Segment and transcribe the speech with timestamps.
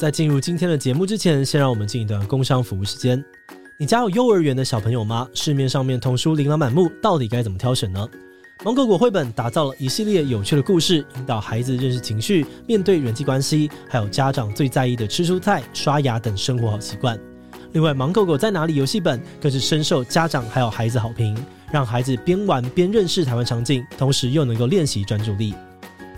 [0.00, 3.24] 在进入今天的节目之前，先让我们进一段工商服务时间。
[3.78, 5.28] 你家有幼儿园的小朋友吗？
[5.34, 8.04] 市面上面童书琳琅满目，到底该怎么挑选呢？
[8.64, 17.16] 芒果果绘本打造了一系列有趣的故事，引导孩子认识情绪，面对人际关系，还有家长最在意的吃蔬菜、刷牙等生活好习惯。
[17.70, 21.38] 另外，芒果果在哪里游戏本更是深受家长还有孩子好评，
[21.70, 25.54] 让孩子边玩边认识台湾场景，同时又能够练习专注力。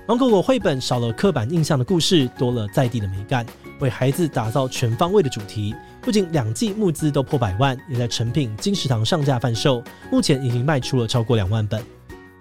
[0.08, 3.45] 芒果果绘本少了刻板印象的故事，多了在地的美感，
[3.80, 5.75] 为孩子打造全方位的主题。
[6.01, 11.83] 不仅两季募资都破百万，也在成品、金石堂上架贩售，目前已经卖出了超过两万本。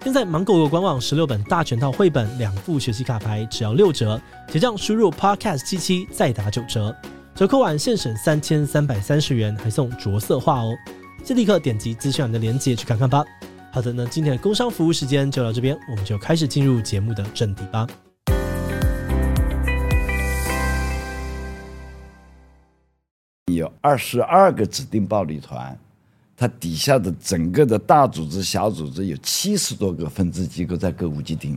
[0.04, 6.94] 现在芒狗狗官网十六本大全套绘本，两副学习卡牌只要六折，结账输入 podcast 七七再打九折，
[7.34, 10.72] 折扣完现省三千三百三十元，还送着色画哦。
[11.24, 13.24] 就立刻点击资讯栏的链接去看看吧。
[13.72, 17.84] 好的，那今天的工商服务时间就到这边，我们就开始进入节目的正题吧。
[23.52, 25.78] 有二十二个指定暴力团，
[26.36, 31.56] 它底下的整个的大组织、小组织有七十多个分支机构在歌舞伎町，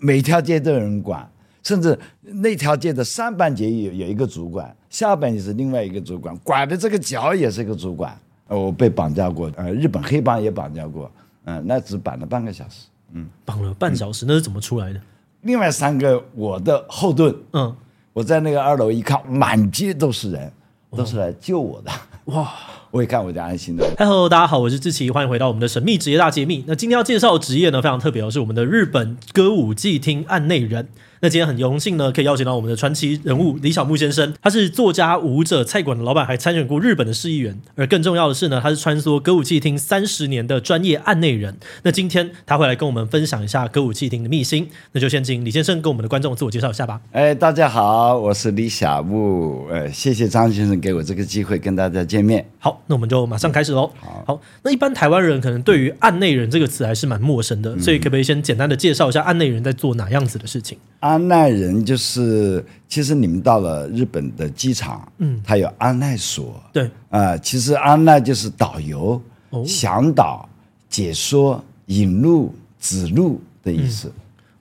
[0.00, 1.30] 每条街都有人管，
[1.62, 8.18] 甚至那条街的上半截有有一个主管，下半截是另外一个主管，管的这个角也是一个主管。
[8.48, 11.08] 我被绑架过，呃，日本黑帮也绑架过，
[11.44, 15.00] 嗯、呃，那只绑了半个小时，嗯，绑了半小时，那是怎么出来的？
[15.42, 17.72] 另外三个我的后盾，嗯，
[18.12, 20.52] 我在那个二楼一看，满街都是人，
[20.96, 21.90] 都是来救我的，
[22.26, 22.52] 哇，
[22.90, 23.88] 我也看我就安心的。
[23.96, 26.64] Hello，大家好，我是志奇，欢迎回到我们的神秘职业大揭秘。
[26.66, 30.88] 那今天要介绍的职业呢，非常特别哦，是我们的日本歌舞伎町案内人。
[31.22, 34.32] 那今天很荣幸呢，可以邀请到我们的传奇人物李小牧先生。
[34.40, 37.60] 他是作家、舞者、菜馆的老板，还参选过日本的市议员。
[37.76, 41.58] 而更重要的是呢，他是穿梭歌舞伎町三十年的专业案内人。
[41.82, 44.66] 那今天他会来跟我们分享一下歌舞伎町的秘辛。
[44.92, 46.98] 那就先请李先生跟我们的观众自我介绍一下吧。
[47.12, 49.66] 哎，大家好，我是李小牧。
[49.70, 52.48] 呃，谢谢张先生给我这个机会跟大家见面。
[52.58, 53.90] 好，那我们就马上开始喽。
[54.26, 60.78] 好，那一般台湾人可能对于案内人这个词还是蛮陌生的，所以可不可以先简单的介绍一下案内人在做哪样子的事情？
[61.00, 69.20] 案内人就是，其实你们到了日本的机场，嗯，它有安内所，对，啊、呃，其实安内就是导游、
[69.50, 70.48] 哦、向导、
[70.88, 74.12] 解说、引路、指路的意思，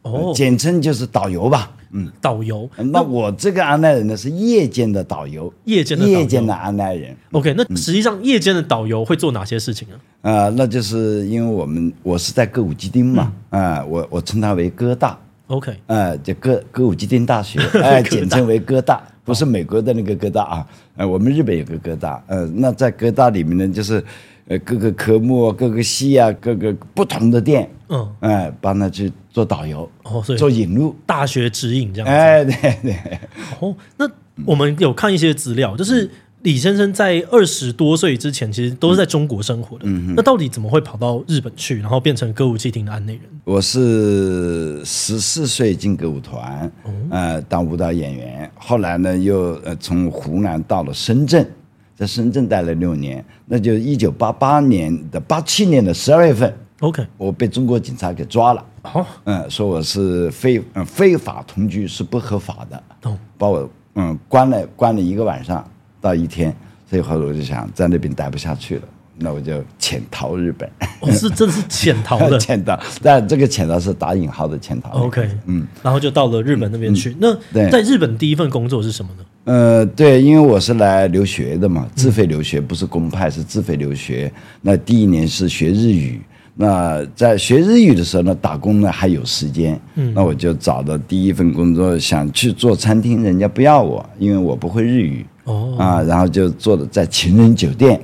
[0.03, 2.69] 嗯、哦、呃，简称就是导游吧，嗯，导游。
[2.91, 7.15] 那我这个安奈人呢是夜间的导游，夜间的夜间的安奈人。
[7.31, 9.95] OK，那实际上夜间的导游会做哪些事情呢？
[10.21, 15.17] 啊、呃，那就是因为我们我是在歌舞伎町嘛，啊、我我称它为歌大。
[15.47, 24.03] OK，呃，就歌歌舞伎町大学， 哎、呃，简称为歌大，不是美国的那个歌大啊，呃，我们日本有个歌大，呃，那在歌大里面呢，就是
[24.47, 33.19] 呃各个科目、各个系啊、各个不同的店，嗯，哎、呃，帮他去做导游，哦，所以做引路，大学指引这样子，哎，对对，
[33.59, 34.09] 哦，那
[34.45, 36.09] 我们有看一些资料，就是。
[36.43, 39.83] 李先生在二十多岁之前，其实都是在中国生活的。
[39.83, 43.23] 嗯，那到底怎么会跑到日本去，然后变成歌舞伎町的案内人？
[43.43, 46.71] 我是十四岁进歌舞团，
[47.09, 48.49] 呃，当舞蹈演员。
[48.57, 51.45] 后来呢，又呃从湖南到了深圳，
[51.93, 53.21] 在深圳待了六年。
[53.45, 58.65] 那就一九八八年的八七年的十二月份，OK，我被中国警察给抓了。
[58.83, 65.65] 好，嗯，说我是非嗯非法同居是不合法的，哦，把我嗯关了关了一个晚上。
[66.01, 66.55] 到一天，
[66.89, 68.83] 所以后来我就想在那边待不下去了，
[69.17, 70.69] 那我就潜逃日本。
[71.01, 74.91] 哦，是真是潜逃的， 潜逃，但这个潜逃是打引号的潜逃。
[74.91, 77.09] OK，嗯，然后就到了日本那边去。
[77.19, 79.25] 嗯、那在日本第一份工作是什么呢？
[79.43, 84.31] 呃，对，因为我是来留学的嘛，自费留学，不是公派，是自费留学。
[84.61, 86.21] 那第一年是学日语，
[86.61, 95.25] 那在学日语的时候呢，打工呢还有时间，嗯，那我就找到第一份工作，想去做餐厅，人家不要我，因为我不会日语。
[95.45, 95.73] 哦。
[95.79, 98.01] 啊，然后就做的在情人酒店，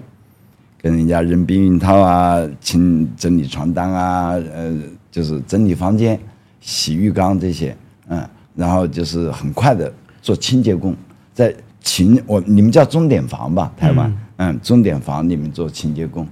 [0.81, 4.73] 跟人家扔避孕套啊，清整理床单啊，呃，
[5.11, 6.17] 就是整理房间、
[6.61, 7.75] 洗浴缸这些，
[8.07, 8.25] 嗯，
[8.55, 9.91] 然后就是很快的
[10.21, 10.95] 做清洁工，
[11.33, 16.25] 在情我你们叫钟点房吧，台湾，嗯，钟点房里面做清洁工。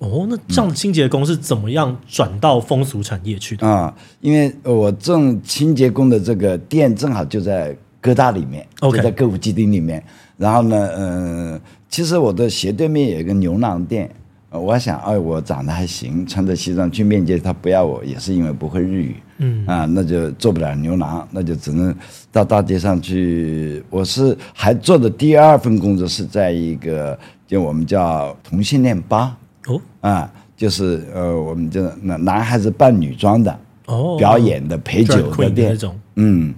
[0.00, 3.66] 哦，那这样清洁工是怎么样转到风俗产业去的？
[3.66, 10.02] 啊、嗯，因为我这种清洁工的这个店正好就在哥大里面.就在歌舞伎町里面。
[10.38, 11.60] 然后呢，嗯、呃，
[11.90, 14.10] 其实我的斜对面有一个牛郎店，
[14.50, 21.94] 我想，哎，我长得还行，穿着西装去面接，他不要我，也是因为不会日语，嗯，啊，那就做不了牛郎，那就只能
[22.32, 23.84] 到大街上去。
[23.90, 36.54] 我是还做的第二份工作是在一个，就我们叫同性恋吧，哦，啊，就是呃，我们就那男孩子扮女装的，哦，表演的陪酒的店，的嗯。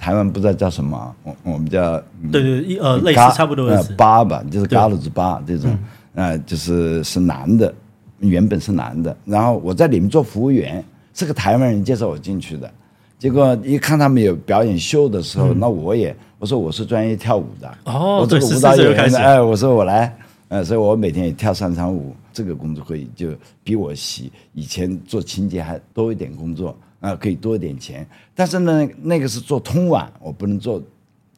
[0.00, 2.00] 台湾不知道叫什么，我我们叫
[2.30, 5.76] 对对一呃类似差不多的词，八吧，就是嘎鲁兹巴这种，
[6.14, 7.74] 呃，就是是男的，
[8.20, 10.84] 原本是男的，然后我在里面做服务员，
[11.14, 12.70] 是个台湾人介绍我进去的，
[13.18, 20.16] 结果一看他们有表演秀的时候，那我也我说我是专业跳舞的，哦，我这个舞蹈演员，哎，我说我来，
[20.48, 26.76] 呃，所以我每天也跳三场舞，这个工作可以就比我洗以前做清洁还多一点工作。
[27.00, 28.04] 啊，可以多一点钱，
[28.34, 30.82] 但是呢，那个是做通晚，我不能做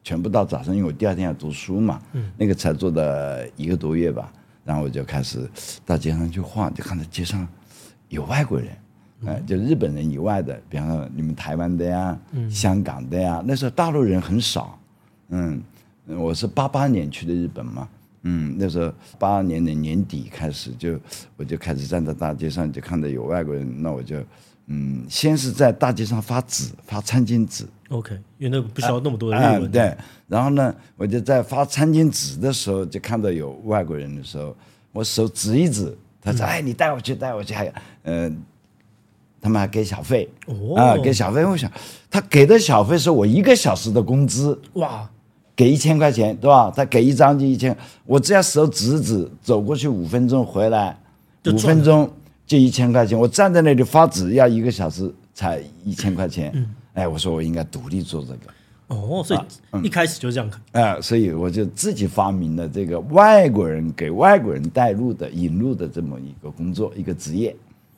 [0.03, 2.01] 全部到早上，因为我第二天要读书嘛。
[2.15, 4.33] 嗯，那个才做的一个多月吧，
[4.65, 5.47] 然后我就开始
[5.85, 7.47] 到街上去晃，就看到街上
[8.09, 8.69] 有外国人，
[9.27, 12.19] 呃，就日本人以外的，比方说你们台湾的呀，
[12.49, 14.79] 香港的呀，那时候大陆人很少。
[15.29, 15.63] 嗯，
[16.07, 17.87] 我是八八年去的日本嘛，
[18.23, 20.99] 嗯，那时候八二年的年底开始就
[21.37, 24.17] 我就开始站在大街上，就看到有外国人，那我就。
[24.73, 27.67] 嗯，先是在大街上发纸，发餐巾纸。
[27.89, 29.63] OK，因为那个不需要那么多的日文。
[29.63, 29.69] 啊啊。
[29.73, 29.97] 对，
[30.29, 34.57] 然后呢，我就在发餐巾纸的时候，就看到有外国人的时候，
[34.93, 37.73] 我手指一指，他说：“嗯、哎，你带我去，带我去。”还有，
[38.05, 38.37] 嗯、呃，
[39.41, 40.29] 他们还给小费。
[40.47, 40.77] 哦。
[40.77, 41.69] 啊，给小费，我想
[42.09, 44.57] 他给的小费是我一个小时的工资。
[44.75, 45.11] 哇，
[45.61, 46.73] 给一千块钱，对吧？
[46.75, 47.77] 他给一张就一千，
[48.07, 50.99] 我只要手指指，走过去五分钟，回来
[51.53, 52.11] 五分钟。
[52.47, 56.51] 就一千块钱，我站在那里发纸要一个小时才一千块钱。
[56.55, 58.41] 嗯，哎，我说我应该独立做这个。
[58.89, 60.59] 哦，所以一开始就这样看。
[60.73, 67.55] 哎、啊嗯，所以我就自己发明了这个外国人给外国人带路的引路的这么一个工作，一个职业。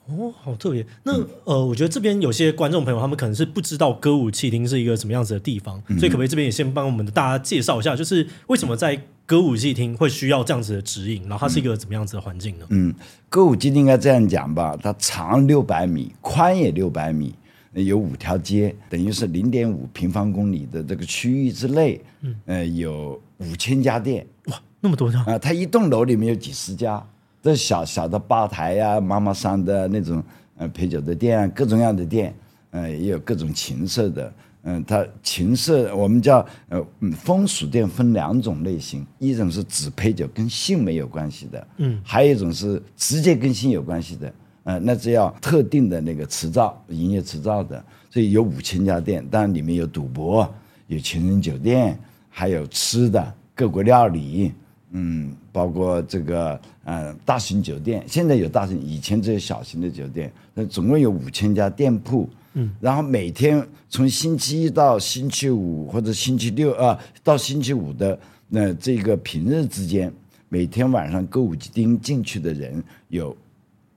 [0.07, 0.85] 哦，好特别。
[1.05, 12.67] 那、嗯、呃，我觉得这边有些观众朋友他们可能是不知道歌舞伎町是一个什么样子的地方，嗯、所以可不可以这边也先帮我们的大家介绍一下，就是为什么在歌舞伎町会需要这样子的指引，然后它是一个怎么样子的环境呢？
[12.71, 12.93] 嗯，
[13.29, 17.33] 歌舞伎町应该这样讲吧，它长六百米，宽也六百米，
[17.73, 25.39] 有五条街，等于是零点五平方公里的这个区域之内，嗯，呃，有五千家店，哇，那么多家啊、呃！
[25.39, 27.03] 它一栋楼里面有几十家。
[27.43, 30.23] 这小小的吧台呀、啊，妈妈桑的那种，
[30.57, 32.33] 呃，陪酒的店啊，各种样的店，
[32.71, 36.81] 呃，也有各种情色的，嗯、呃，它情色我们叫呃，
[37.17, 50.49] 风俗店分两种类型，一种是只陪酒跟性没有关系的，嗯，还有一种是直接跟性有关系的，呃，那只要特定的那个执照，营业执照的，所以有五千家店，当然里面有赌博，
[50.87, 51.99] 有情人酒店，
[52.31, 54.53] 还有吃的各国料理。
[54.95, 60.31] 嗯，包括这个呃大型酒店，现在有大型，以前只有小型的酒店。
[60.53, 68.19] 那总共有五千家店铺，嗯，然后每天从星期一到星期五或者星期六啊到星期五的
[68.49, 70.13] 那这个平日之间，
[70.51, 73.35] 每天晚上歌舞伎町进去的人有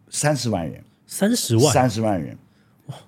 [0.09, 2.37] 三十万人，三十万，三十万人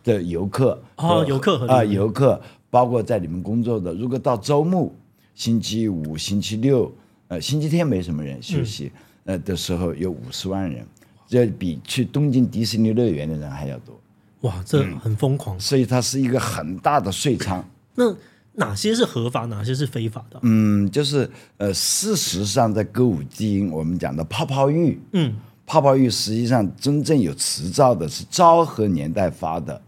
[0.04, 3.94] 的游客啊，游客啊，游客，包括在里面工作的。
[3.94, 4.94] 如果到周末，
[5.36, 6.92] 星期五、星期六。
[7.30, 8.92] 呃，星期天没什么人休息，
[9.26, 10.86] 嗯、呃的时候有五十万人，
[11.28, 14.00] 这比去东京迪士尼乐园的人还要多。
[14.42, 15.58] 哇，这很疯狂。
[15.58, 17.62] 嗯、所以它是一个很大的税仓。
[17.96, 18.16] 那
[18.54, 20.40] 哪些是合法，哪些是非法的？
[20.44, 25.36] 嗯，就是呃，事实上在歌舞伎我们讲的泡泡浴，嗯，
[25.66, 29.82] 泡泡浴实际上真正有执照的是昭和年代发的，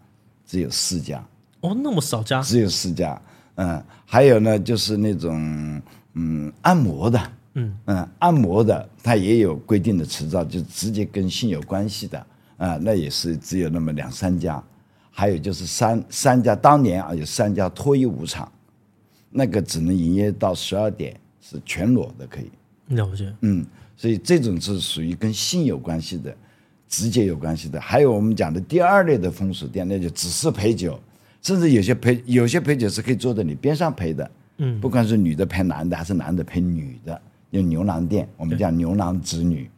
[0.45, 1.23] 只有四家。
[1.61, 2.41] 哦，那么少家？
[2.41, 3.21] 只有四家。
[3.55, 5.81] 嗯，还有呢，就是那种。
[6.21, 12.19] 嗯，按摩的，嗯嗯，按摩的，它也有规定的执照，就直接跟性有关系的，
[12.57, 14.61] 啊、呃，那也是只有那么两三家，
[15.09, 18.51] 还有就是三三家，当年啊有三家脱衣舞场，
[19.29, 22.49] 那个只能营业到十二点，是全裸的可以。
[22.95, 23.33] 了解。
[23.39, 26.35] 嗯，所以这种是属于跟性有关系的，
[26.89, 27.79] 直接有关系的。
[27.79, 30.99] 还有我们讲的第二类的风俗店，那就只是陪酒，
[31.41, 34.29] 甚至有些陪有些陪酒是可以坐在你边上陪的。
[34.59, 39.69] 嗯，不管是女的陪男的，还是男的陪女的，有牛郎店，我们叫牛郎织女，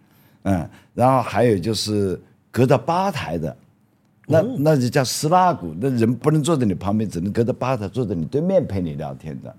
[0.43, 2.19] 嗯，然后还有就是
[2.51, 3.55] 隔着吧台的，
[4.27, 9.55] 那那就叫斯拉古，那人不能坐在你旁边，只能隔着吧台坐在你对面陪你聊天的，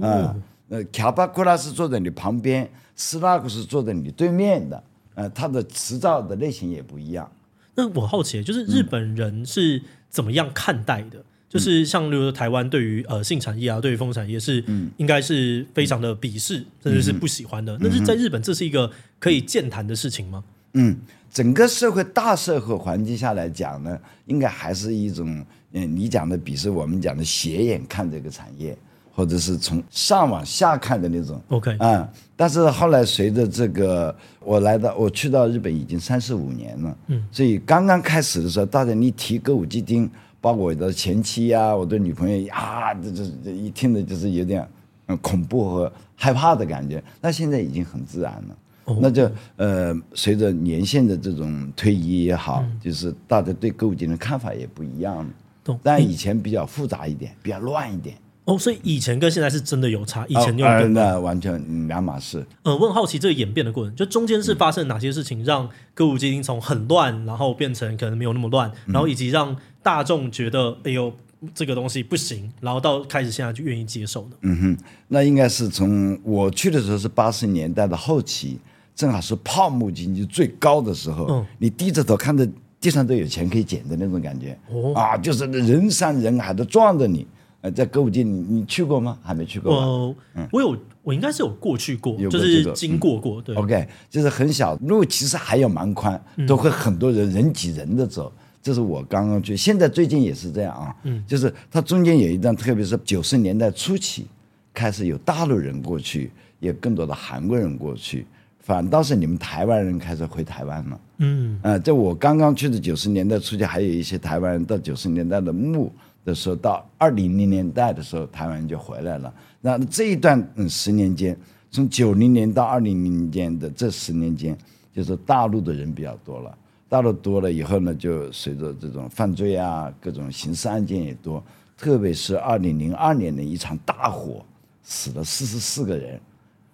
[0.00, 4.82] 嗯，那卡巴库拉是坐在你旁边，斯拉古是坐在你对面的，
[5.14, 7.30] 呃，他的执照的类型也不一样。
[7.74, 11.22] 那我好奇，就是日本人是怎么样看待的？
[11.54, 14.62] 就是像，例如说台湾对于呃性产业啊，对于风产业是
[14.96, 17.78] 应该是非常的鄙视，嗯、甚至是不喜欢的。
[17.80, 20.42] 但、嗯、是在日本，这是一个可以健谈的事情吗？
[20.72, 20.96] 嗯，
[21.32, 23.96] 整个社会大社会环境下来讲呢，
[24.26, 28.76] 应该还是一种嗯，你讲的鄙视，我们讲的斜眼看这个产业，
[29.12, 31.40] 或者是从上往下看的那种。
[31.50, 40.10] OK 啊、嗯，但是后来随着这个我来到我去到日本已经三十五年了，嗯，所以刚刚开始的时候，大家你提歌舞伎町。
[40.44, 44.68] 包括我的前妻呀、我的女朋友啊，这这这一听的就是有点
[45.06, 47.02] 嗯恐怖和害怕的感觉。
[47.22, 48.56] 那现在已经很自然了。
[48.84, 55.26] 哦、那就呃，随着年限的这种推移也好，嗯、就是大家对歌舞伎的看法也不一样了。
[55.64, 58.14] 懂但以前比较复杂一点，比较乱一点。
[58.44, 62.46] 哦，所以以前跟现在是真的有差，以前就、哦、那完全两码事。
[62.62, 71.12] 呃，我很好奇这个演变的过程，就中间是发生哪些事情，让歌舞伎从很乱，然后变成可能没有那么乱，然后以及让大众觉得哎呦
[71.54, 74.36] 这个东西不行，然后到开始现在就愿意接受的。
[74.40, 78.58] 嗯哼，那应该是从我去的时候是八十年代的后期。
[78.96, 82.48] 正好是泡沫经济最高的时候，嗯、你低着头看着
[82.80, 87.26] 地上都有钱可以捡的那种感觉，哦、啊，就是人山人海的撞着你。
[87.60, 89.18] 呃，在歌舞伎，你你去过吗？
[89.20, 89.74] 还没去过。
[89.74, 93.42] 我、嗯、我有，我应该是有过去过，过就是经过过。
[93.42, 98.32] 对、嗯、，OK，就是很小路，其实还有蛮宽，都会很多人、嗯、人挤人的走。
[98.64, 100.96] 这是我刚刚去，现在最近也是这样啊。
[101.02, 104.26] 嗯，就是它中间有一段，特别是九十年代初期，
[104.72, 106.30] 开始有大陆人过去，
[106.60, 108.26] 有更多的韩国人过去。
[108.60, 115.92] 反倒是你们台湾人开始回台湾了，嗯，啊，在我刚刚去的九十年代初期，还有一些台湾人到九十年代的末
[116.24, 119.30] 的时候，到二零零年代的时候，台湾人就回来了。
[119.60, 121.36] 那这一段嗯十年间，
[121.70, 124.56] 从九零年到二零零年间的这十年间，
[124.94, 126.56] 就是大陆的人比较多了。
[126.88, 131.42] 大陆多了以后呢，就随着这种犯罪啊，各种刑事案件也多，
[131.76, 134.44] 特别是二零零二年的一场大火，
[134.82, 136.20] 死了四十四个人。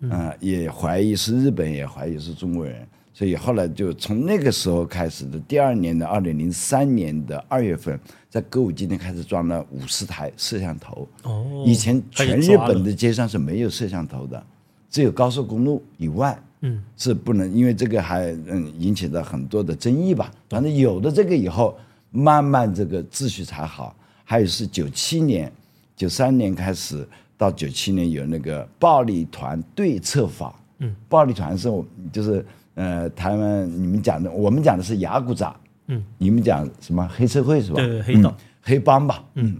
[0.02, 8.00] 嗯、呃，也怀疑是日本，也怀疑是中国人，所以后来就从那个时候开始的第二年的二零零三年的二月份，
[8.31, 11.07] 在歌舞伎町开始装了五十台摄像头。
[11.25, 14.43] 哦，以前全日本的街上是没有摄像头的，
[14.88, 20.31] 只有高速公路以外，嗯，是不能，因为这个还嗯引起了很多的争议吧。
[20.49, 21.79] 反正有了这个以后，
[22.11, 23.95] 慢慢这个秩序才好。
[24.25, 25.52] 还有是九七年、
[25.97, 27.07] 九三年开始。
[27.40, 31.73] 到九七年有那个暴力团对策法，嗯，暴力团是，
[32.12, 37.76] 就是呃，台湾你们讲的，我们讲的是亚古扎，嗯，你们讲什么黑社会是吧？
[37.76, 39.57] 对，对，黑道、嗯、黑帮吧，嗯，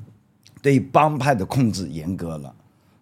[0.61, 2.54] 对帮派的控制严格了，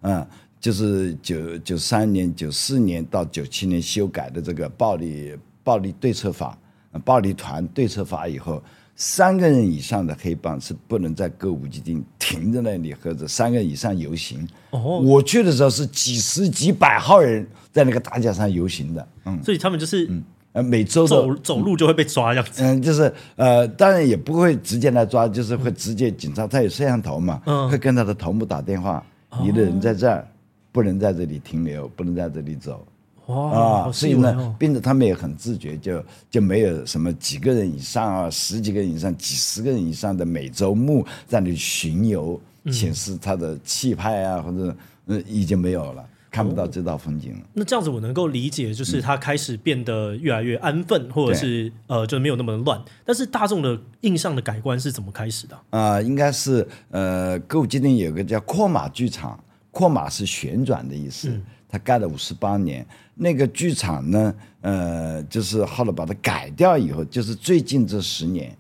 [0.02, 0.24] 嗯，
[0.60, 6.58] 就是九九三年、九四年到九七年修改的这个暴力暴力对策法，
[7.04, 8.62] 暴力团对策法以后。
[9.00, 14.44] 三个人以上的黑帮是不能在歌舞伎町停在那里，或者三个人以上游行。
[14.70, 19.08] 哦，我去的时候是几十几百号人在那个大街上游行的。
[19.26, 20.24] 嗯，所以他们就是嗯，
[20.54, 22.60] 呃，每周走走路就会被抓这样子。
[22.60, 29.00] 嗯，就是呃，当然也不会直接来抓，就是会直接警察他有摄像头嘛，嗯，会跟他的头目打电话，
[29.40, 30.26] 你的人在这儿，
[30.72, 32.86] 不能在这里停留，不能在这里走。
[33.26, 42.40] 啊，哦、所以呢，变得他们也很自觉，就就没有什么几个人以上啊，十几个人以上，几十个人以上的每周末在那里巡游，
[42.72, 44.74] 显示他的气派啊，或者
[45.08, 47.40] 嗯，已经没有了，看不到这道风景了。
[47.52, 52.82] 那这样子我能够理解，就是他开始变得越来越安分，嗯、或者是呃，就没有那么乱。
[53.04, 55.54] 但是大众的印象的改观是怎么开始的？
[55.68, 59.38] 啊、呃，应该是呃，歌舞伎町有个叫阔马剧场，
[59.70, 61.28] 阔马是旋转的意思。
[61.30, 62.82] 嗯他盖了五十八年，
[63.14, 68.56] 那个剧场呢，呃，就是后来把它改掉以后，就是最近这十年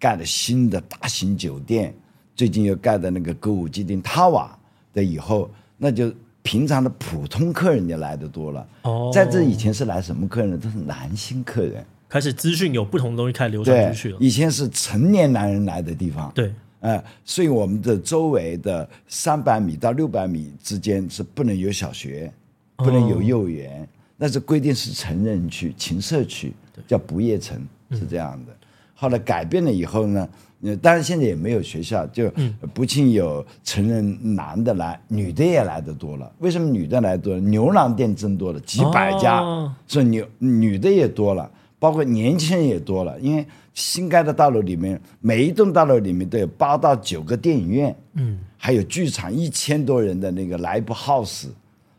[0.00, 1.94] 盖了新的大型酒店，
[2.34, 4.58] 最近又盖的那个歌舞伎町塔瓦
[4.92, 8.66] 的以后，那就平常的普通客人就来的多了。
[8.82, 10.58] 哦，在这以前是来什么客人？
[10.58, 11.86] 都是男性客人。
[12.08, 14.18] 开始资讯有不同的东西开始流传出去了。
[14.18, 16.32] 以前是成年男人来的地方。
[16.34, 16.52] 对。
[16.80, 22.32] 呃，所以我们的周围的三百米到六百米之间是不能有小学。
[22.82, 26.50] 不能有幼儿园，那是规定是成人区、情社区，
[26.86, 27.60] 叫不夜城，
[27.90, 28.56] 是这样的。
[28.94, 30.26] 后来改变了以后呢，
[30.80, 32.32] 当然现在也没有学校，就
[32.72, 36.32] 不仅有成人男的来，女的也来的多了。
[36.38, 37.40] 为什么女的来多了？
[37.42, 39.42] 牛郎店增多了几百家，
[39.86, 43.18] 所以女女的也多了，包括年轻人也多了。
[43.18, 43.44] 因为
[43.74, 51.48] 新盖的大楼里面，每一栋大楼里面都有八到九个电影院，嗯，还有剧场，一千多人的那个 Live House。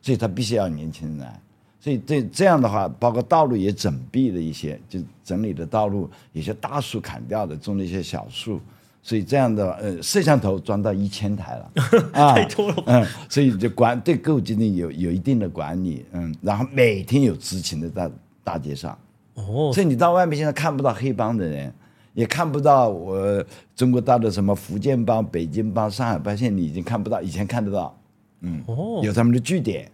[0.04, 1.40] 所以他必须要年轻人来，
[1.80, 8.60] 所以这这样的话，包括道路也整闭了一些，就整理的道路，有些大树砍掉的，种了一些小树，
[9.04, 11.72] 所以这样的呃摄像头装到一千台了，
[12.20, 18.10] 啊，太多了，嗯，所以就管对歌舞伎町有有一定的管理，嗯，然后每天有执勤的在
[18.44, 18.98] 大街上，
[19.36, 21.74] 哦，所以你到外面现在看不到黑帮的人，
[22.14, 23.44] 也看不到我
[23.76, 27.98] 中国大陆什么福建帮、北京帮、上海帮，现在你已经看不到，以前看得到。
[28.42, 29.90] 嗯，哦，有他们的据点。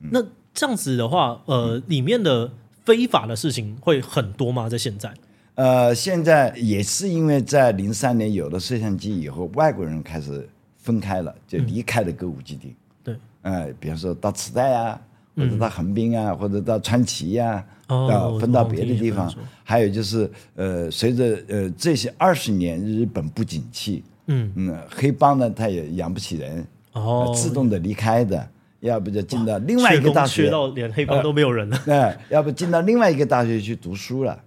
[0.00, 0.22] 嗯、那
[0.54, 2.50] 这样子的话，呃，里面的
[2.84, 4.68] 非法的事情会很多吗？
[4.68, 5.12] 在现在？
[5.56, 12.72] 呃，现在也是因为在零三年有了摄像机以后，外国人开始分开了，就离开了歌舞伎町。
[13.02, 15.00] 对，呃，比方说到磁带啊，
[15.36, 19.32] 或者到横滨啊，或者到川崎呀，哦，分到别的地方。
[19.64, 28.48] 还有就是，呃，随着呃这些二十年日本不景气，嗯嗯，黑帮呢他也养不起人，哦，自动的离开的，
[28.80, 34.38] 要不就进到另外一个大学，缺到连黑帮都没有人了，哎，要不进到另外一个大学去读书了。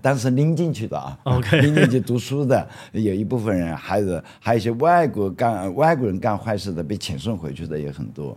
[0.00, 1.18] 当时拎进去的啊，
[1.60, 8.34] 拎进去读书的有一部分人，还有还有一些外国干外国人干坏事的被遣送回去的也很多。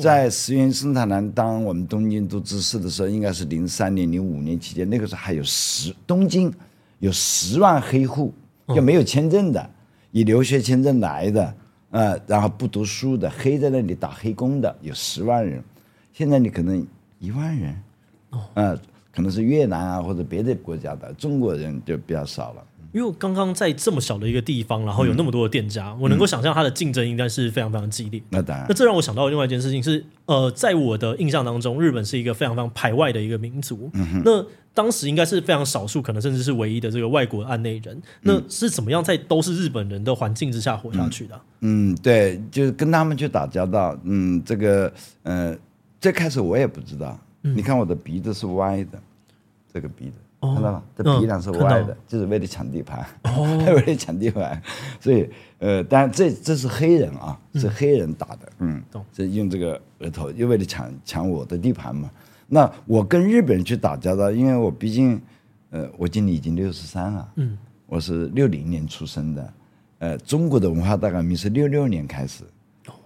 [0.00, 6.52] 在石原生太郎当我们东京都知事的时候，应该是零三年、零五年期间，那个时候还有十东京
[6.98, 8.32] 有十万黑户，
[8.68, 9.70] 就没有签证的，
[10.12, 11.54] 以留学签证来的，
[11.90, 15.62] 呃，然后不读书的，黑在那里打黑工的有十万人，
[16.12, 16.86] 现在你可能
[17.18, 17.76] 一万人，
[18.54, 18.78] 呃
[19.12, 22.65] 可能是越南啊，或者别的国家的中国人就比较少了。
[22.92, 28.22] 因为刚刚在这么小的一个地方，然后有那么多的店家，嗯、我能够想象它的竞争应该是非常非常激烈。
[28.30, 33.90] 那当然，那这让我想到另外一件事情是，呃，在我的印象当中，日本是一个非常非常排外的一个民族。
[33.94, 38.00] 嗯、那当时应该是非常少数，可能甚至是唯一的这个外国案内人。
[38.22, 41.34] 那是怎么样在都是日本人的环境之下活下去的？
[41.60, 43.98] 嗯，嗯，对，就是跟他们去打交道。
[44.04, 45.56] 嗯，这个，呃，
[46.00, 47.18] 最开始我也不知道。
[47.40, 49.00] 你看我的鼻子是歪的，
[49.72, 50.16] 这个鼻子
[50.54, 50.82] 看到吗？
[50.96, 53.04] 这鼻梁是歪的，就是为了抢地盘，
[53.66, 54.60] 为了抢地盘。
[55.00, 62.10] 所以，呃，当然这这是黑人啊，是黑人打的，嗯，是用这个额头，又为了抢抢我的地盘嘛。
[62.46, 65.20] 那我跟日本人去打交道，因为我毕竟，
[65.70, 69.52] 呃，我今年已经六十三了，嗯，我是六零年出生的，
[69.98, 72.44] 呃，中国的文化大革命是六六年开始，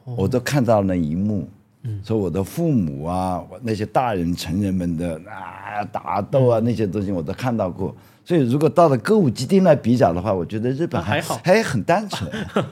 [0.04, 1.48] 我都看到了那一幕。
[1.82, 12.30] 嗯，说我的父母啊，那些大人成人们的啊打斗啊那些东西我都看到过，所以如果到了歌舞伎町来比较的话，我觉得日本还、好，还很单纯，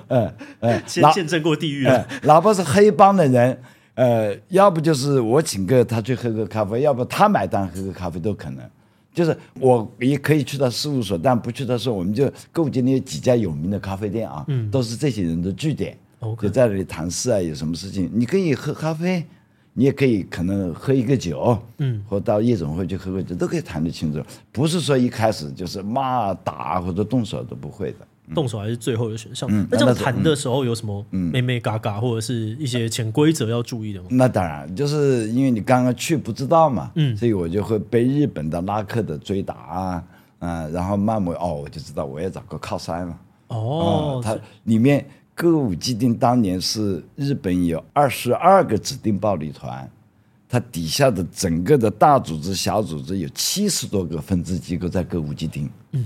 [0.09, 1.89] 嗯 嗯， 先见证过地狱。
[2.25, 3.59] 哪怕是黑帮的人，
[3.95, 8.63] 呃，要不就是我请个他去喝个咖啡，要不他买单喝个咖啡都可能，
[9.15, 15.97] 就是我也可以去到事务所，但不去的时候，我们就歌舞伎町有几家有名的咖啡店啊，嗯，都是这些人的据点。
[16.41, 19.25] 就在那里谈事啊，有什么事情，你可以喝咖啡，
[19.75, 24.21] 你也可以可能喝一个酒，嗯，或到夜总会去喝个酒，都可以谈得清楚。
[24.51, 29.49] 不是说一开始就是骂打或者动手都不会的，嗯、动手还是最后的选项。
[29.53, 34.09] 嗯、那这样谈的时候有什么眉眉角角或者是一些潜规则要注意的吗？
[34.11, 40.05] 那当然，就是因为你刚刚去不知道嘛，嗯，所以我就会被日本的拉客的追打啊，
[40.41, 43.19] 嗯，然后慢慢哦，我就知道我要找个靠山了。
[43.47, 45.07] 哦，它、嗯、里面。
[45.39, 49.89] 歌舞伎町当年是日本有二十二个指定暴力团，
[50.49, 56.05] 它底下的整个的大组织、小组织有七十多个分支机构在歌舞伎町，嗯，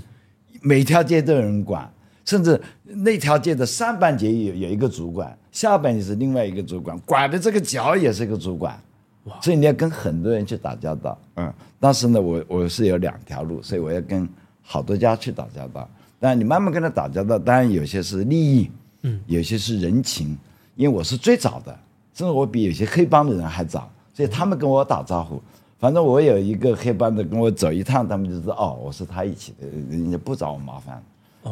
[0.61, 1.91] 每条街都有人管，
[2.27, 8.79] 甚至那条街的上半截有有一个主管，下半截是另外一个主管，管的这个角也是一个主管，
[9.41, 14.29] 所以你要跟很多人去打交道，嗯，当时呢，我我是有两条路，所以我要跟
[14.61, 15.89] 好多家去打交道，
[16.21, 18.71] 但你慢慢跟他打交道，当然有些是利益。
[19.03, 20.37] 嗯，有些是人情，
[20.75, 21.73] 因为我是最早的，
[22.15, 25.41] 甚至我比有些黑帮的人还早，所以他们跟我打招呼。
[25.79, 31.03] 反正我有一个黑帮的跟我走一趟，他们就知道哦，我是他一起的，人家不找我麻烦，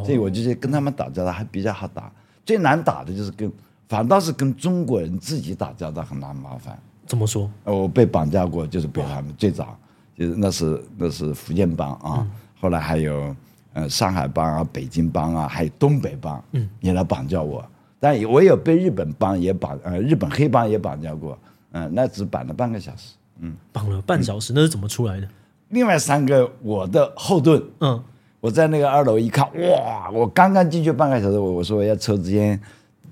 [0.04, 2.10] 所以我就跟他们打交道还比较好打。
[2.46, 3.50] 最难打的就是跟，
[3.88, 6.78] 反倒是跟中国人自己打交道很难麻烦。
[7.06, 7.50] 怎么说？
[7.64, 9.76] 我被绑架过，就是被他们最早，
[10.16, 12.24] 就是那是那是福建帮啊，
[12.60, 13.34] 后来还有。
[13.72, 17.64] 呃，上海帮啊，北京帮啊，还有东北帮，嗯，也来绑架我。
[18.00, 21.38] 但我有被日本帮也绑，呃，日本黑帮也绑架过，
[21.72, 25.28] 嗯、呃，那只绑了半个小时，嗯，绑了半小时，嗯、那是怎么出来的？
[25.68, 28.02] 另外三个我的后盾，嗯，
[28.40, 32.60] 我在那个二楼一看，哇，我刚刚进去半个小时，我我说我要抽支烟，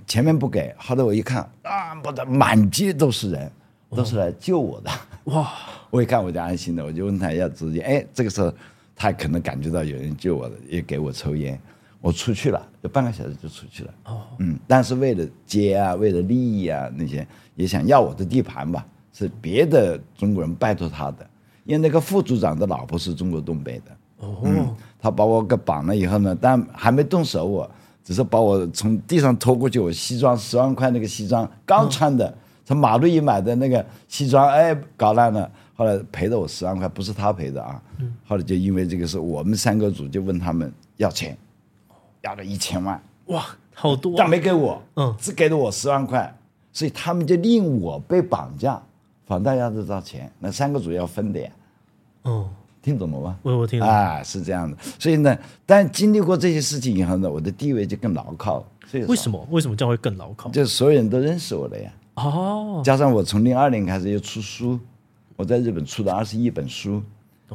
[0.06, 3.52] 前面不给，后来我一看，啊，不得，满街都是人，
[3.90, 4.90] 都是来救我的，
[5.24, 5.52] 哇，
[5.90, 8.52] 我一看我就安心了，我就问他要支烟，哎，这个时候。
[8.98, 11.58] 他可能感觉到有人救我了，也给我抽烟，
[12.00, 13.94] 我出去了，就半个小时就出去了。
[14.06, 21.24] 哦，嗯，但是为了接啊，为了利益啊，那些也想要我的地盘吧，是别的中国人拜托他的，
[21.64, 24.26] 因为那个副组长的老婆是中国东北的。
[24.26, 27.70] 哦，嗯，他把我给绑了以后呢，但还没动手我，我
[28.02, 35.48] 只是把我从地上拖过去，我西装十万块那个西装刚穿的，从马路一买的那个西装，哎，搞烂了。
[35.78, 37.80] 后来赔了我十万块，不是他赔的啊。
[38.26, 41.38] 后来就因为这个事，我们三个组就问他们要钱，
[42.22, 43.00] 要了一千万。
[43.26, 44.14] 哇，好多啊！
[44.18, 46.36] 但没给我，嗯，只给了我十万块，
[46.72, 48.82] 所以他们就令我被绑架，
[49.24, 51.50] 反正要这张钱，那三个组要分的呀。
[52.22, 52.50] 哦，
[52.82, 53.38] 听懂了吗？
[53.42, 54.76] 我我听了啊，是这样的。
[54.98, 58.66] 所以呢，但经历过这些事情以后呢，我的地位就更牢靠了。
[58.84, 59.46] 所以为什么？
[59.50, 60.50] 为什么这样会更牢靠？
[60.50, 61.92] 就所有人都认识我了呀。
[62.16, 64.80] 哦，加上我从零二年开始又出书，
[65.38, 67.00] 我在日本出的二十一本书，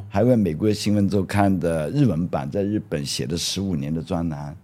[0.07, 4.55] 还为美国新闻周刊的日文版在日本写的十五年的专栏。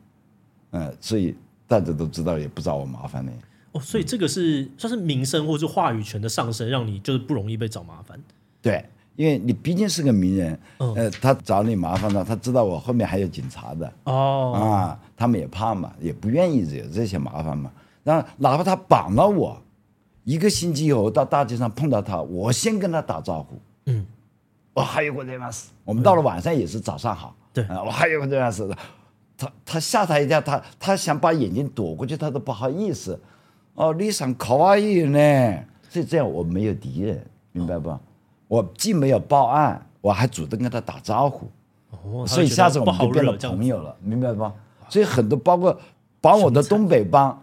[0.71, 1.35] 嗯，所以
[1.67, 3.29] 大家都知道，也不找我麻烦呢。
[3.73, 8.17] 哦，所以这个是算是名声或者是话语权的上升，让你就是不容易被找麻烦。
[8.61, 8.85] 对，
[9.17, 13.93] 因为你毕竟是个名人，嗯、呃，他找你麻烦了，他知道我后面还有警察的。
[14.05, 17.69] 哦，啊，他们也怕嘛，也不愿意惹这些麻烦嘛。
[18.01, 19.61] 然后哪怕他绑了我，
[20.23, 23.59] 一个星期以后到大街上碰到他，我先跟他打招呼。
[23.85, 24.05] 嗯，
[24.73, 27.35] 我还有个这样事，我们到了晚上也是早上好。
[27.53, 28.77] 对，啊，我还有个这样事的。
[29.37, 33.19] 他他吓他一跳，他他想把眼睛躲过去，他都不好意思。
[33.73, 35.63] 哦，你想可爱呢？
[35.89, 37.89] 所以这样我没有敌人，明白不？
[37.89, 37.99] 哦、
[38.47, 41.49] 我既没有报案，我还主动跟他打招呼。
[42.03, 44.51] 哦，所以下次我们就变了朋友了，明白不？
[44.89, 45.79] 所以很多包括
[46.19, 47.41] 把我的东北帮，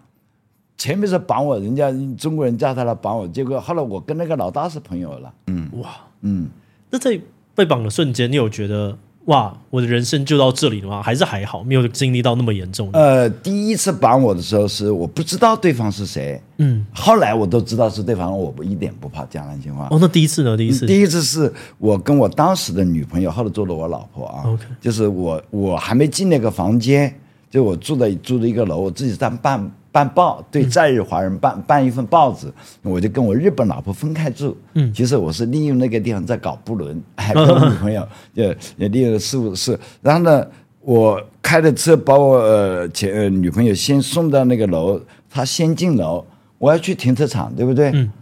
[0.78, 5.32] 前面是绑我，人家中国人叫他来绑我，结果后来我跟那个老大是朋友了。
[5.46, 5.88] 嗯，哇，
[6.20, 6.48] 嗯，
[6.90, 7.18] 那在
[7.54, 8.96] 被绑的瞬间，你有觉得？
[9.24, 11.02] 哇，我的人生就到这里了吗？
[11.02, 12.88] 还是还好，没有经历到那么严重？
[12.92, 19.88] 呃，第一次绑我的时候是我不知道对方是谁，嗯，后来我都知道是对方，我不一点不怕江南青花。
[19.90, 20.56] 哦，那第一次呢？
[20.56, 24.44] 第一次，第一次是我跟我当时的女朋友，后来做了我老婆啊。
[24.46, 27.12] OK，就是我我还没进那个房间，
[27.50, 29.68] 就我住的住的一个楼，我自己在办。
[29.96, 34.54] 办报对在日华人办办一份报纸，我就跟我日本老婆分开住。
[34.74, 39.78] 嗯，其实我是利用那个地方在搞布伦， 还跟我女朋友也也利用事务室。
[40.02, 40.46] 然后呢，
[40.82, 46.22] 我开的车把我呃前呃女朋友先送到那个楼，她先进楼，
[46.58, 47.90] 我要去停车场，对不对？
[47.94, 48.12] 嗯。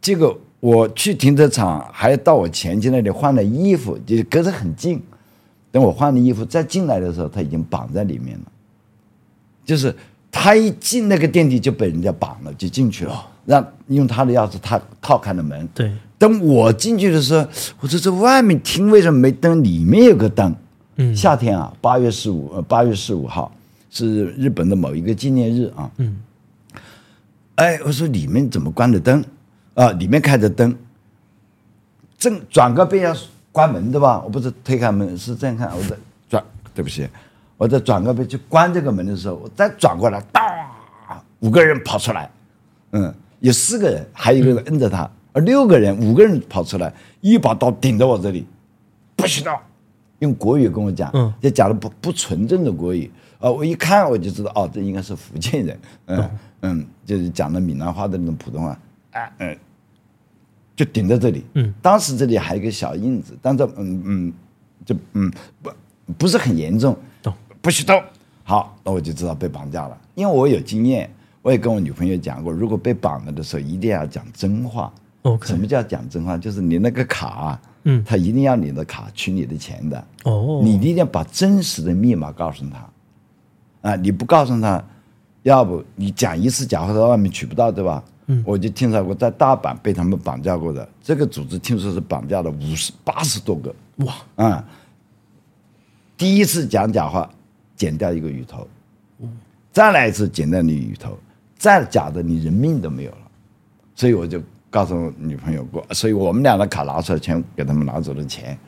[0.00, 5.02] 结果我去停车场，还要到我前妻那里换了衣服，就隔着很近。
[5.70, 8.44] 等我换了衣服再进来的时候，他已经绑在里面了，
[9.66, 9.94] 就是。
[10.30, 15.68] 他一进那个电梯就被人家绑了，就进去了，让用他的钥匙他套开了门。
[15.74, 17.46] 对，等我进去的时候，
[17.80, 19.62] 我说这外面厅为什么没灯？
[19.62, 20.54] 里面有个灯。
[20.96, 23.52] 嗯，夏天啊，八月十五，呃，八月十五号
[23.90, 25.88] 是日本的某一个纪念日啊。
[25.98, 26.16] 嗯，
[27.54, 29.24] 哎，我说里面怎么关的灯？
[29.74, 30.76] 啊，里面开着灯，
[32.18, 33.16] 正转个背要
[33.52, 34.20] 关门对吧？
[34.24, 35.96] 我不是推开门是这样看，我在
[36.28, 37.08] 转，对不起。
[37.58, 40.40] 我在转过背去关这个门的时候，我再转过来，哒，
[41.40, 42.30] 五个人跑出来，
[42.92, 48.46] 嗯，有四个人，还有一个人摁着他，而六个人，五个人跑出来，一把刀顶着我这里，
[49.16, 49.52] 不许动，
[50.20, 58.78] 用国语跟我讲，嗯，就讲的不不纯正的国语，啊，我一看我就知道，哦，这应该是福建人，嗯嗯，就是讲的闽南话的那种普通话，
[59.10, 59.58] 哎嗯，
[60.76, 64.32] 就顶在这里，嗯，当时这里还有一个小印子，但是嗯嗯，
[64.84, 65.70] 就嗯不
[66.16, 66.96] 不是很严重。
[67.60, 68.02] 不许动！
[68.44, 69.98] 好，那我就知道被绑架了。
[70.14, 71.10] 因为我有经验，
[71.42, 74.92] 我也跟我女朋友讲过，如果被绑了的时候，一定要讲真话。
[75.22, 75.48] Okay.
[75.48, 76.38] 什么叫讲真话？
[76.38, 80.02] 就是你那个卡，嗯，他一定要你的卡取你的钱的。
[80.24, 83.90] 哦，你一定要把真实的密码告诉他。
[83.90, 84.82] 啊，你不告诉他，
[85.42, 88.02] 要不你讲一次假话，在外面取不到，对吧？
[88.28, 93.74] 嗯，我就听说过在大阪被他们绑架过的，这个组织听说是绑架了五十八十多个。
[93.96, 94.64] 哇，啊、嗯，
[96.16, 97.28] 第一次讲假话。
[97.78, 98.68] 剪掉一个鱼头，
[99.72, 101.16] 再来一次剪掉你鱼头，
[101.56, 103.18] 再假的你人命都没有了，
[103.94, 108.58] 所以我就告诉我女朋友过，所以我们俩的卡拿出来，全给他们拿走了钱，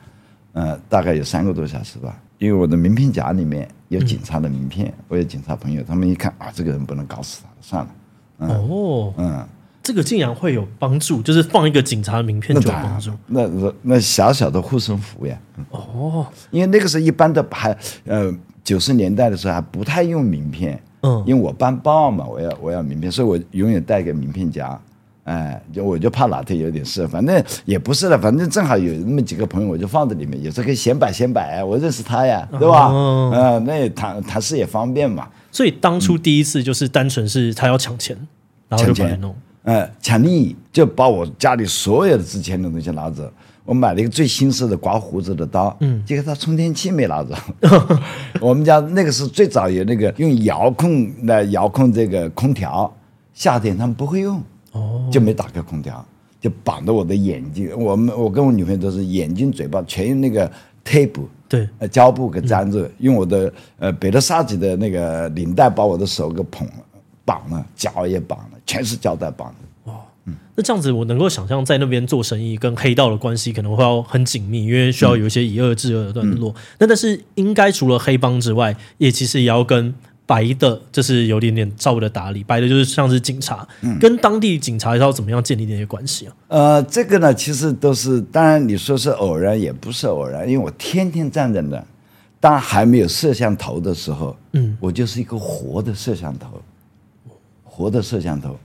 [0.53, 2.17] 嗯，大概有三个多小时吧。
[2.37, 7.91] 因为我的名片夹里面有警察的名片，我有警察朋友，他们一看啊，这个人不能搞死他，算了。
[8.39, 9.47] 嗯、哦，嗯，
[9.83, 15.37] 这个竟然会有帮助，就是放一个警察的名片就有帮助，那那那小小的护身符呀。
[15.69, 18.33] 哦，因为那个时候一般的还呃。
[18.71, 24.79] 九十年代的时候还不太用名片，嗯，因为我办报嘛，我要我要名片，所以我永远带个名片夹，
[25.25, 32.89] 哎，就我就怕哪天有点事，反正也不是了，反正正好有那么几个朋友，我就放在里面，有时候可以显摆显摆，我认识他呀，对吧？
[32.93, 35.27] 嗯、呃，那也谈谈事也方便嘛。
[35.51, 38.27] 所以当初第一次就是单纯是他要抢钱，嗯、
[38.69, 43.29] 然后就把弄，呃，抢利益，就把我家里所有的值钱的东西拿走。
[43.63, 47.35] 我买了一个最新式的刮胡子的刀，嗯，结果他充电器没拿走。
[48.41, 52.91] 我们家那个是最早有那个用遥控来遥控这个空调，
[53.33, 56.03] 夏天他们不会用，哦，就没打开空调，
[56.39, 57.71] 就绑着我的眼睛。
[57.77, 60.51] 我们我跟我女朋友都是眼睛、嘴巴全用那个
[60.83, 66.73] tape，对，呃，胶布给粘着，用我的呃贝德萨吉的那个领带把我的手给捧了
[67.23, 69.55] 绑了，脚也绑了，全是胶带绑的。
[70.25, 76.53] 嗯，那这样子我能够想象，在那边做生意跟黑道的关系可能会要很紧密，因为需要有一些以恶制恶的段落。
[76.77, 79.91] 那、嗯、但是应该除了黑帮之外，也其实也要跟
[80.27, 82.43] 白的，就是有点点照的打理。
[82.43, 86.33] 白的就是像是警察，嗯、跟当地警察要怎么样建立那些关系啊？
[86.49, 91.83] 呃，这个呢，其实都是当然你说是偶然，也不是偶然，因为我天天站在那，
[92.39, 96.61] 当还没有摄像头的时候，嗯，我就是一个活的摄像头，
[97.63, 98.55] 活的摄像头。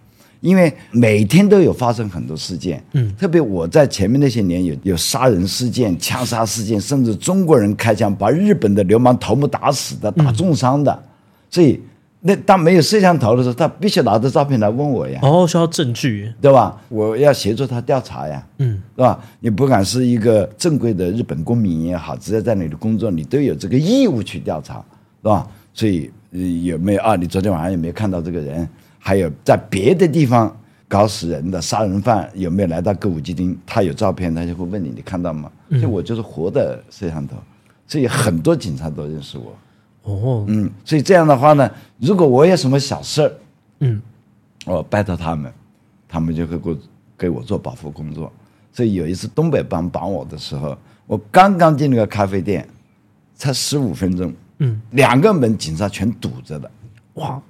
[0.40, 11.03] 因为每天都有发生很多事件，嗯，特别我在前面那些年有有杀人事件、枪杀事件，甚至中国人开枪把日本的流氓头目打死的、打重伤的，
[11.51, 11.81] 所以
[12.20, 15.20] 那当没有摄像头的时候，他必须拿着照片来问我呀。
[15.22, 16.81] 哦，需要证据，对吧？
[16.88, 19.18] 我要协助他调查呀，嗯，是吧？
[19.40, 24.75] 你不管是一个正规的日本公民也好，只要在那里工作，你都有这个义务去调查，
[25.22, 25.46] 是吧？
[25.72, 26.11] 所以
[26.64, 27.16] 有没有啊？
[27.16, 28.68] 你昨天晚上有没有看到这个人？
[29.06, 30.52] 还有在别的地方
[30.88, 33.56] 搞死人的杀人犯有没有来到歌舞伎町？
[33.64, 35.48] 他有照片，他就会问你，你看到吗？
[35.70, 37.36] 所以我就是活的摄像头，
[37.86, 39.56] 所以很多警察都认识我。
[40.10, 43.32] 哦，嗯，所以这样的话呢，如果我有什么小事儿，
[43.78, 44.02] 嗯，
[44.64, 45.52] 我拜托他们，
[46.08, 46.78] 他们就会给我
[47.16, 48.32] 给我做保护工作。
[48.72, 52.68] 所以有一次东北帮绑我的时候，我刚刚进那个咖啡店，
[53.36, 56.68] 才十五分钟，嗯，两个门警察全堵着的，
[57.14, 57.40] 哇！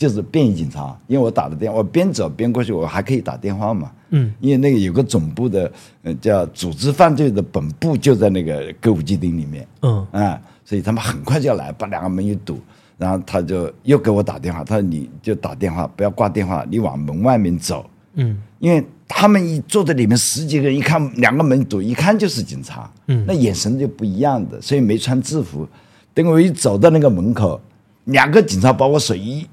[0.00, 3.92] 就是便衣警察，因为我打的电话，我边走边过去，我还可以打电话嘛。
[4.08, 5.70] 嗯，因为那个有个总部的，
[6.02, 9.68] 呃，叫组织犯罪的本部就在那个歌舞伎町里面。
[9.82, 12.58] 嗯，啊，所以他们很快就要来，把两个门一堵，
[12.96, 17.84] 然后他就又给我打电话，他说你就打电话，不要挂电话，你往门外面走。
[18.14, 22.90] 嗯，因为他们一坐在里面十几个人，一看两个门堵，一看就是警察。
[23.08, 25.68] 嗯，那眼神就不一样的，所以没穿制服。
[26.14, 27.60] 等我一走到那个门口，
[28.06, 29.46] 两个警察把我手一。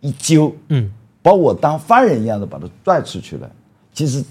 [0.00, 0.90] 一揪，嗯，
[1.22, 3.50] 把我当犯人一样的把他拽出去了。
[3.92, 4.24] 其实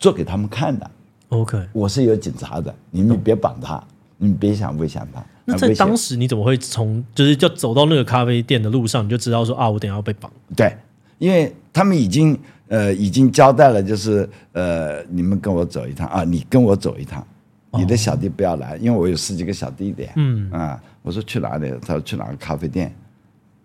[0.00, 0.90] 做给他们看的。
[1.28, 3.82] OK，我是有警察的，你们别绑他，
[4.18, 5.24] 你们别想危险他。
[5.44, 10.28] 那在当时你怎么会从就是就走到那个咖啡店的路上，你就知道说啊，我等下要被绑？
[10.56, 10.76] 对，
[11.18, 17.24] 因为他们已经呃已经交代了，就是呃你们跟我走一趟啊，你跟我走一趟，
[17.74, 20.04] 你的小弟不要来，因为我有十几个小弟的。
[20.16, 21.72] 嗯啊，我说去哪里？
[21.86, 22.92] 他说去哪个咖啡店？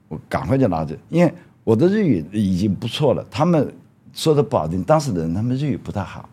[0.07, 1.33] 我赶快就拿着，因为。
[1.67, 3.69] 我的日语已经不错了，他们
[4.13, 6.29] 说的不好听，当时的人他们日语不太好，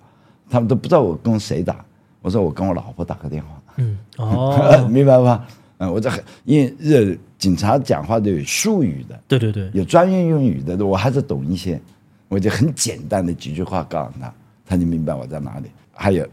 [0.48, 1.84] 他们都不知道我跟谁打。
[2.22, 5.44] 我说我跟我老婆打个电话，嗯，哦， 明白吧？
[5.78, 11.80] 嗯，我这很，因为日警察讲话都有术语的，对对对，有专业用语的，我还是懂一些，
[12.28, 14.32] 我就很简单的几句话告诉他，
[14.64, 15.68] 他就明白我在哪里。
[15.92, 16.24] 还有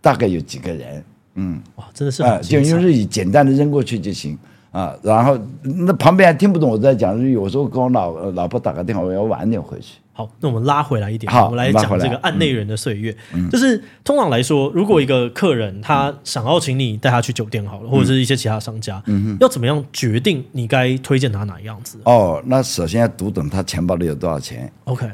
[0.00, 4.38] 大概有几个人，嗯，哇，真的是啊，就用日语简单的扔过去就行。
[4.76, 9.94] 啊，然后那旁边还听不懂我在讲日语，我说我跟我老老婆打个电话，我要晚点回去。
[10.12, 13.14] 好，那我们拉回来一点，好，我们来讲这个案内人的岁月。
[13.32, 21.98] 嗯、就是通常来说，如果一个客人他想要请你带他去酒店好了，嗯、或者是一些其他商家，嗯哼，要怎么样决定你该推荐他哪样子？
[22.04, 24.70] 哦，那首先要读懂他钱包里有多少钱。
[24.84, 25.06] OK，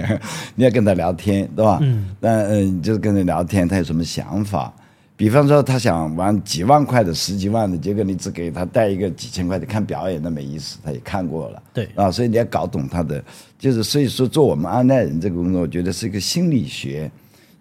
[0.56, 1.78] 你要跟他聊天，对吧？
[1.80, 4.70] 嗯，那嗯，就是跟他聊天，他有什么想法？
[5.16, 10.78] 比方说，他想玩几万块的、十几万的，结果你只给他带一个几千块的看表演，那没意思。
[10.84, 11.88] 他也看过了，对。
[11.94, 13.24] 啊，所以你要搞懂他的，
[13.58, 17.10] 就是所以说做我们安奈人这个工作，我觉得是一个心理学，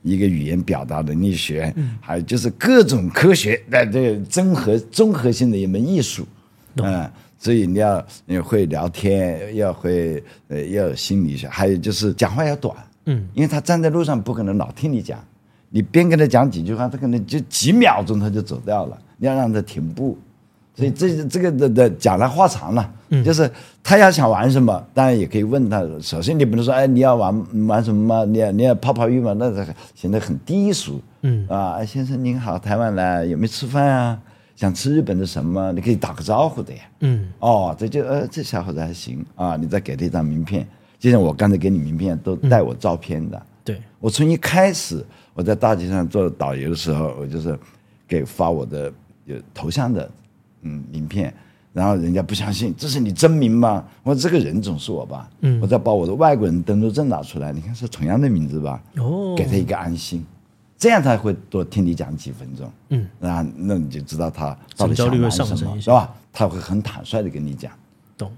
[0.01, 6.27] 一个语言表达能力学，嗯、还有就是各种科学的这个综合综合性的一门艺术，
[6.75, 15.17] 嗯，嗯，所以你要你会聊天，要会呃要有心理学，还有就是讲话要短，嗯，因为他站在路上不可能老听你讲。
[15.75, 18.97] 你边跟他讲几句话，他可能就几秒钟他就走掉了。
[19.17, 20.17] 你要让他停步，
[20.73, 22.93] 所以这这个的的讲来话长了。
[23.09, 23.51] 嗯，就是
[23.83, 25.83] 他要想玩什么，当然也可以问他。
[26.01, 28.23] 首先你不能说，哎，你要玩玩什么吗？
[28.23, 29.35] 你要你要泡泡浴吗？
[29.37, 31.01] 那是显得很低俗。
[31.23, 34.17] 嗯啊，先生您好，台湾来有没有吃饭啊？
[34.55, 35.73] 想吃日本的什么？
[35.73, 36.79] 你可以打个招呼的呀。
[37.01, 40.65] 嗯哦，这就呃这小伙子还行啊，你再给他一张名片，
[40.97, 43.41] 就像我刚才给你名片都带我照片的。
[43.65, 45.05] 对，我从一开始。
[45.35, 47.59] 我在大街上做导游的时候，我就是
[48.07, 48.91] 给发我的
[49.25, 50.09] 有头像的
[50.61, 51.31] 嗯名片，
[51.73, 53.85] 然后人家不相信，这是你真名吗？
[54.01, 60.25] 我说这个人总是我吧，嗯，我再把我的外国人登录证拿出来，你看是同样的名字吧，哦，给他一个安心，
[60.77, 66.15] 这样他会多听你讲几分钟，嗯，然后那你就知道他到底想玩什么，是吧？
[66.31, 67.69] 他会很坦率的跟你讲，
[68.17, 68.31] 懂。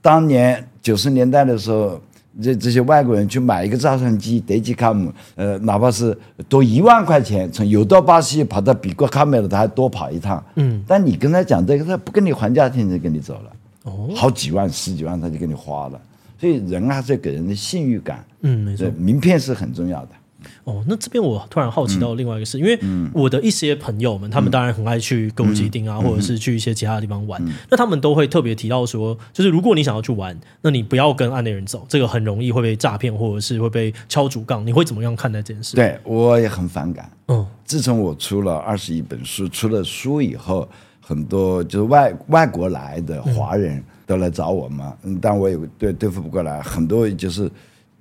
[0.00, 2.00] 当年九十年代的时候。
[2.40, 6.16] 这这些外国人去买一个照相机德基卡姆，呃，哪怕是
[6.48, 10.42] 多一万块钱，从有到巴西跑到比国卡梅尔，他还多跑一趟。
[10.54, 13.52] 嗯，但你跟他讲这个，他不跟你还价钱就跟你走了。
[13.84, 16.00] 哦，好几万、十几万他就给你花了。
[16.38, 18.24] 所以人还是给人的信誉感。
[18.40, 20.08] 嗯，没错，名片是很重要的。
[20.64, 22.78] 哦，那这边我突然好奇到另外一个事，嗯、因为
[23.12, 27.44] 我的一些朋友们，嗯、他们当然很爱去歌舞伎町啊，嗯、或者是去一些其他的地方玩。
[27.44, 34.66] 嗯、那他们都会特别提到说，就是如果你想要去玩，那你不要跟案内人走，这个很容易会被诈骗，或者是会被敲竹杠。
[34.66, 35.76] 你会怎么样看待这件事？
[35.76, 37.10] 对，我也很反感。
[37.28, 40.68] 嗯，自从我出了二十一本书，出了书以后，
[41.00, 44.94] 很多就是外外国来的华人都来找我嘛。
[45.02, 47.50] 嗯，但我也对对付不过来，很多就是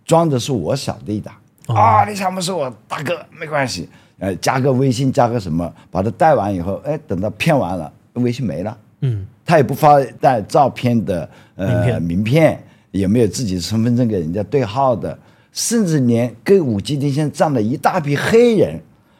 [0.05, 1.31] 装的是我小弟的。
[1.73, 3.87] 啊、哦，你想不是我大哥没关系，
[4.19, 15.17] 呃，加个微信，加个什么，把他带完以后，哎，等到骗完了，微信没了，嗯，他也不发带照片的呃名片，名片，也没有自己的身份证给人家对号的，
[15.51, 18.79] 甚至连歌舞伎町现在站了一大批黑人，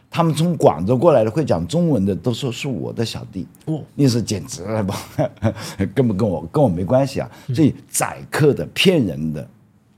[0.09, 4.95] 他们从广州过来的会讲中文的，都说是我的小弟，哦，那是简直了吧，
[5.95, 9.47] 根本跟我跟我没关系啊，所以宰客的骗人的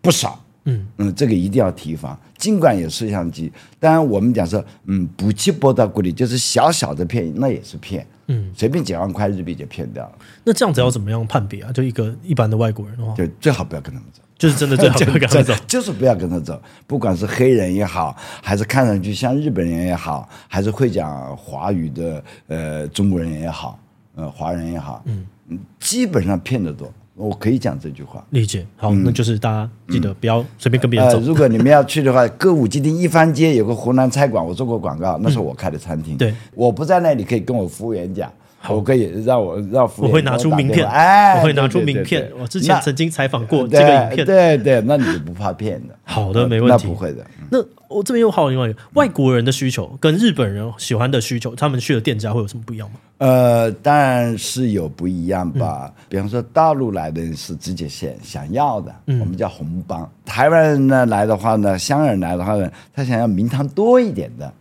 [0.01, 0.39] 不少。
[0.65, 2.17] 嗯嗯，这个一定要提防。
[2.37, 8.05] 尽管有摄像机，当然我们讲说，嗯，不去拨到国里，就是小小的骗，那也是骗。
[8.27, 10.13] 嗯，随便几万块日币就骗掉了。
[10.45, 11.71] 那这样子要怎么样判别啊？
[11.73, 16.61] 就一个一般的外国人的话，就最好不要跟他们走，就是真的最好不要跟他们走， 就是不要跟他走。
[16.87, 23.77] 不管是黑人也好，还是看上去像日本人也好，还是会讲华语的呃中国人也好，
[24.15, 26.89] 呃华人也好，嗯，基本上骗得多。
[27.15, 28.65] 我可以讲这句话，理解。
[28.75, 31.23] 好，嗯、那就是大家记得不要随便跟别人走、呃。
[31.27, 36.15] 如果你们要去的话，歌舞伎町一番街有个湖南菜馆，我做过广告，那是我开的餐厅。
[36.15, 38.31] 嗯、对，我不在那里，可以跟我服务员讲。
[38.69, 42.31] 我可以让我让服务员我会拿出名片，哎，我会拿出名片。
[42.39, 45.95] 我之前曾经采访过这个影片，对对，那你就不怕骗的。
[46.03, 47.25] 好的，没问题，那不会的。
[47.49, 52.95] 那我这边又还有另外一个外国人的需求跟日本人喜欢的需求，他们去的店家会有什么不一样吗？
[53.19, 55.93] 呃，当然是有不一样吧。
[56.09, 60.09] 比方说大陆来的人是直接想想要的，我们叫红帮。
[60.25, 64.53] 台湾人呢来的话呢，香港人来的话呢，他想要名堂多一点的。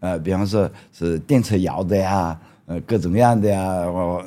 [0.00, 2.38] 呃，比方说是电车摇的呀。
[2.70, 3.60] 呃，各种各样的呀，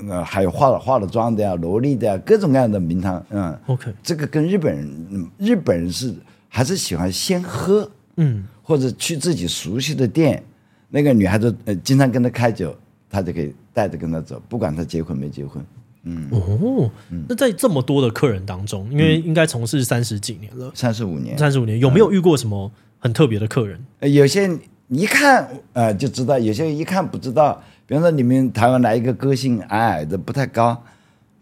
[0.10, 6.14] 呃，还有化了化了妆的呀，萝莉的呀，各种各样的名堂，嗯，OK，这个跟日本人，日本人是
[6.50, 10.44] 还是喜欢先喝，嗯，或者去自己熟悉的店，
[10.90, 12.76] 那个女孩子呃经常跟他开酒，
[13.10, 15.66] 他就可以带着跟他走，不管他结婚没结婚，
[16.04, 16.92] 嗯，哦，
[17.30, 23.80] 那在这么多的客人当中，因为应该从事三十几年了，三十五年，三十五年，有没有遇过什么很特别的客人？
[24.02, 24.52] 呃，有些
[24.90, 27.64] 一看呃就知道，有些一看不知道。
[27.94, 30.76] 比方说，你们台湾来一个歌星，矮矮的，不太高。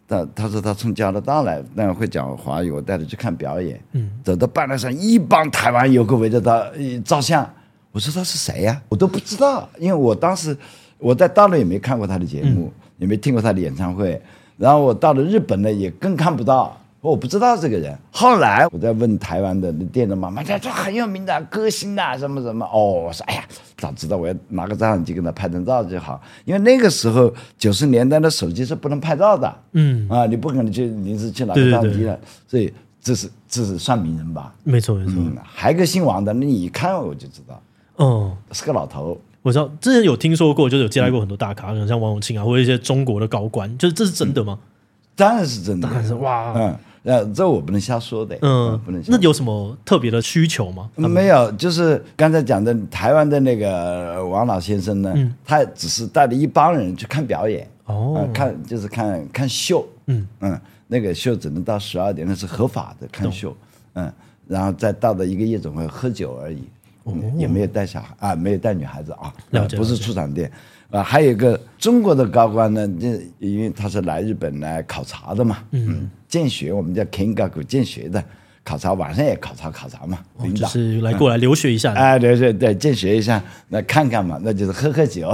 [0.05, 3.79] 他他说他从加拿大来，但会讲华语，我带他去看表演。
[3.93, 6.69] 嗯，走到半路上，一帮台湾游客围着他
[7.05, 7.49] 照相。
[7.93, 8.81] 我说他是谁呀？
[8.89, 10.53] 我都不知道，因为我当时
[10.97, 14.21] 我在大陆也没看过他的节目，也没听过他的演唱会。
[14.57, 16.77] 然后我到了日本呢，也更看不到。
[17.01, 22.63] 我不知道这个人，后来我在问台湾的店的妈妈，他说很有名的歌星呐，什么什么。
[22.71, 23.43] 哦，我说哎呀，
[23.75, 30.07] 早知道我要拿个照相机跟他拍张照就好，因为那个时候九十年代的手机是不能拍照的，嗯。
[30.09, 34.53] 啊，你不可能去临时去拿个照相机的，所以这是这是算名人吧？
[34.63, 37.59] 没错没错，嗯，还有个姓王的，那你一看我就知道，
[37.95, 39.19] 哦，是个老头。
[39.41, 44.55] 我知道之前有听说过，就是有接待过很多大咖，嗯，像王永庆啊，或者一些中国的高官，就是这是真的吗？
[44.61, 44.67] 嗯，
[45.15, 46.77] 当然是真的，当然是哇，嗯。
[47.03, 49.01] 呃，这我不能瞎说的，嗯，不能。
[49.07, 50.89] 那有什么特别的需求吗？
[50.95, 60.27] 没有，就是刚才讲的台湾的那个王老先生呢，嗯、他只是带了一帮人去看表演，哦，呃、看就是看看秀，嗯。
[60.41, 63.55] 嗯，那个秀只能到十二点，那是合法的看秀，
[63.93, 64.13] 嗯，
[64.47, 66.63] 然后再到了一个夜总会喝酒而已，
[67.03, 70.51] 哦、也没有带小孩啊，没有带女孩子啊，呃、不是出场店。
[70.91, 78.23] 啊，还有一个中国的高官呢，这因为他是来日本来考察的嘛，嗯，见学，我们叫 kingaku 见学的，
[78.63, 80.61] 考察晚上也考察考察嘛，哦、领导。
[80.61, 85.29] 就是来过来留学一下，哎、嗯，对对对，见学一下，那看看嘛，那就是喝喝酒，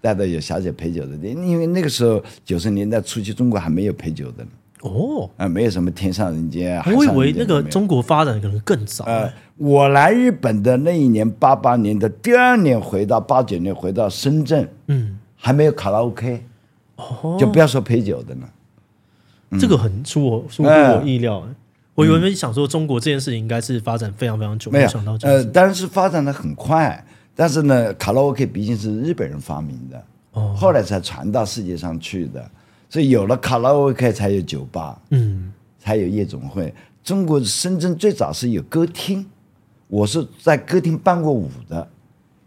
[0.00, 4.44] 带着有小姐陪酒的店，因为那个时候九十年代初期，中国还没有陪酒的。
[4.82, 9.04] 哦，啊，没有什么天上人间啊，我以为那个中国发展可能更早。
[9.04, 16.42] 呃，我来日本的那一年八八年的第二年回到八九年回到深圳，嗯，还没有卡拉 OK，
[16.96, 18.40] 哦，就不要说陪酒的了。
[19.58, 21.42] 这个很出我出乎我意料，
[21.94, 32.48] 我原本想说中国这件事情应该是发展非常非常久，没有想到，呃，但是发展的很快，但是呢，卡拉 OK 毕竟是日本人发明的，哦，后来才传到世界上去的。
[32.88, 36.74] 所以有了卡拉 OK 才有酒吧，嗯，才有夜总会。
[37.04, 39.24] 中国深圳最早是有歌厅，
[39.88, 41.88] 我是在歌厅伴过舞的，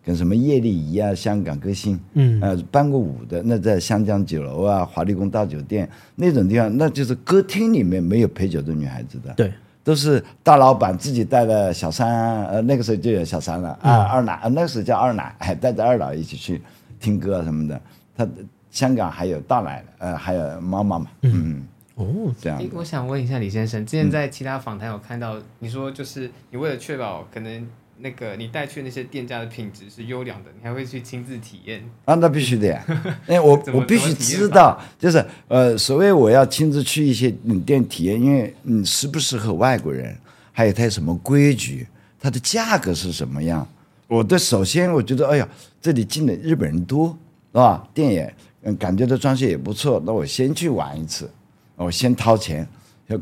[0.06, 3.41] 跟什么叶丽仪啊、香港歌星，嗯，呃，伴过舞的。
[3.43, 9.34] 那在湘江酒楼啊、华丽宫大酒店那种地方，那就是歌厅里面没有陪酒的女孩子的。
[9.34, 16.62] 对，都是大老板自己带了小三，呃，那个时候就有小三了啊，嗯、二奶，那个时候叫二奶，还 带着二老一起去
[16.99, 17.82] 听歌什么的。
[18.18, 18.28] 他
[18.70, 21.64] 香港还有大奶，呃，还有妈妈嘛，嗯，
[21.95, 22.06] 哦，
[22.41, 22.62] 这样。
[22.74, 27.66] 我想问一下李先生，之前在其他访谈有看到你说，就是你为了确保可能。
[28.04, 32.14] 那个你带去那些店家的品质是优良的，你还会去亲自体验啊？
[32.16, 32.86] 那必须的呀，
[33.30, 37.32] 因 为我我必须知道，就是呃，所谓我要亲自去一些
[37.66, 40.14] 店体验，因为你适不适合外国人，
[40.51, 41.88] 还有它有什么规矩，
[42.20, 43.66] 它的价格是什么样。
[44.08, 45.47] 我的首先我觉得，哎呀，
[45.82, 47.08] 这里进的日本人多，
[47.54, 47.88] 是吧？
[47.93, 51.30] 店也嗯，感觉到装修也不错，那我先去玩一次，
[51.78, 52.68] 我先掏钱，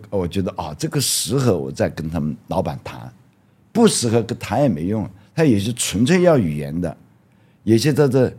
[0.09, 3.11] 我觉得啊、哦，这个适合我再跟他们老板谈。
[3.71, 6.95] 不适合跟谈也没用，他有些纯粹要语言的，
[7.63, 8.31] 有些叫做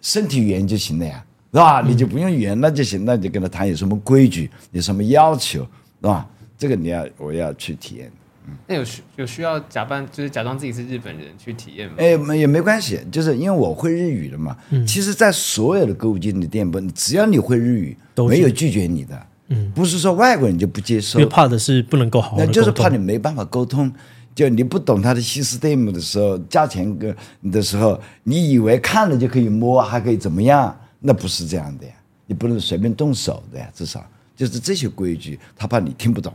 [0.00, 1.80] 身体语言就行了呀，是吧？
[1.80, 5.60] 嗯、你就不用语言那就行，那就跟他谈有什么规矩，有什么要求，
[6.00, 6.28] 是吧？
[6.56, 8.10] 这个你要我要去体验。
[8.46, 11.94] 嗯，那有需有需要假扮，就是假装自己是日本人去体验吗？
[11.98, 14.56] 哎，没也没关系，就是因为我会日语的嘛。
[14.70, 17.96] 嗯、其实，在所有的歌舞伎的店铺，只要你会日语，
[18.28, 19.26] 没有拒绝你的。
[19.48, 23.92] 嗯，不是说外国人就不接受，因为怕的是不能够好，好，那就是怕你没办法沟通。
[24.34, 27.14] 就你不懂他的 system 的时候，价钱跟
[27.52, 30.76] 的时候，你以为看了就可以摸，还可以怎么样？
[30.98, 31.92] 那不是这样的呀，
[32.26, 33.70] 你不能随便动手的呀。
[33.72, 36.32] 至少就是这些规矩，他怕你听不懂，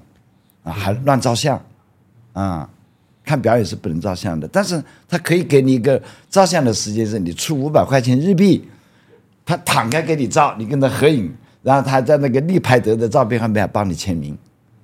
[0.64, 1.62] 啊，还乱照相，
[2.32, 2.70] 啊，
[3.26, 4.48] 看表演是不能照相的。
[4.48, 8.64] 但是他可以给你一个照相的时间，是你出五百块钱日币，
[9.46, 11.30] 他敞开给你照，你跟他合影。
[11.62, 14.38] 然后他在那个立牌德的照片上面还帮你签名，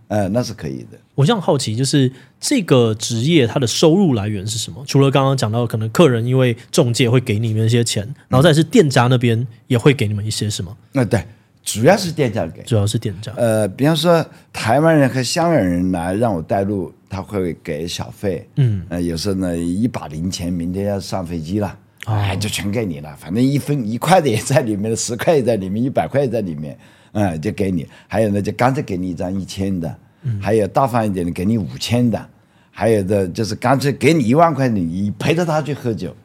[0.07, 0.97] 呃，那是可以的。
[1.15, 4.83] 我这样好奇，就是这个职业它的收入来源是什么？
[4.85, 10.75] 除了刚刚讲到，可能客人因为中介会给你们一些钱，然后再是店家那边也会给你们一些，什么？
[10.91, 11.23] 那、呃、对，
[11.63, 13.31] 主要是店家给，主要是店家。
[13.37, 21.77] 呃，比方说台湾人和香港人来让我带路，他会给小费，嗯，呃，有时候呢一把零钱，明天要上飞机了。
[22.05, 26.77] 哎，就全给你了，反正一分一块的也在里面，十块也在里面，一百块也在里面，
[27.13, 27.87] 嗯，就给你。
[28.07, 32.29] 还有呢，就干脆给你一张一千的，嗯、还有大方一点的，给你五千的，
[32.69, 36.15] 还有的就是干脆给你一万块，你陪着他去喝酒，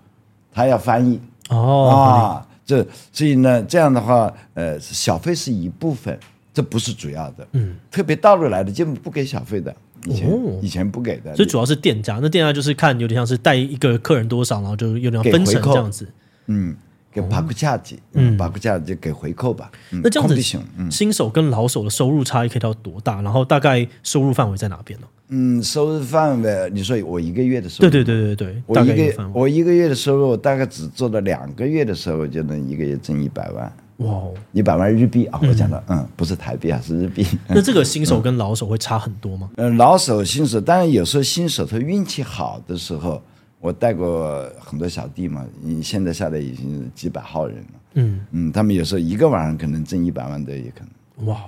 [0.52, 1.18] 他要翻译
[1.48, 6.18] 哦啊，这所以呢，这样的话，呃，小费是一部分，
[6.52, 9.74] 这不是主要的，嗯，特别大陆来的基本不给小费的。
[10.06, 12.18] 以前、哦、以前不给的，所以主要是店家。
[12.22, 16.08] 那店家就是看有点像是带一个客人多少，然后就有点分成这样子。
[16.46, 16.74] 嗯，
[17.12, 19.70] 给帕克恰吉，嗯，帕克恰吉就给回扣吧。
[19.90, 23.20] 嗯、那这样子，嗯、新手跟老手的收入差异可以到多大？
[23.22, 25.06] 然后大概收入范围在哪边呢？
[25.28, 27.90] 嗯，收入范围，你说我一个月的收入？
[27.90, 33.72] 对对对对对，我一个我一个月的收入大概只做了两个月的时候，就能一个月挣一百万。
[34.00, 34.22] 哇，
[34.52, 35.38] 一百万日币啊！
[35.42, 37.26] 我讲的，嗯，不是台币啊，是日币。
[37.48, 39.50] 那这个新手跟老手会差很多吗？
[39.56, 43.20] 嗯， 老手、新手，当然有时候新手他运气好的时候，
[43.60, 47.80] 我带过很多小弟嘛，你现在下来已经几百号人了。
[47.94, 50.80] 嗯嗯，他们有时候一个晚上可能挣一百万的也可
[51.16, 51.26] 能。
[51.26, 51.38] 哇，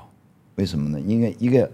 [0.57, 1.01] 为什么呢？
[1.01, 1.71] 因为一个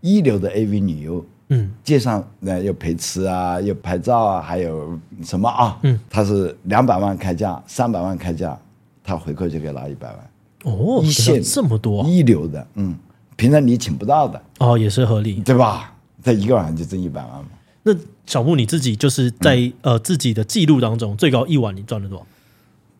[0.00, 5.78] 一流的 AV 女优，嗯，街上那又陪吃啊，又拍照啊，还有什么啊？
[5.82, 8.56] 嗯，他是两百万开价，三百万开价。
[9.02, 10.30] 他回扣就可以拿一百万
[10.64, 12.96] 哦，一线这么多一流的，嗯，
[13.36, 15.92] 平常你请不到的哦，也是合理，对吧？
[16.22, 17.50] 他一个晚上就挣一百万嘛。
[17.82, 17.92] 那
[18.26, 22.26] 小木你自己就是在、嗯、呃自己的记录当中，最高一晚你赚了多少？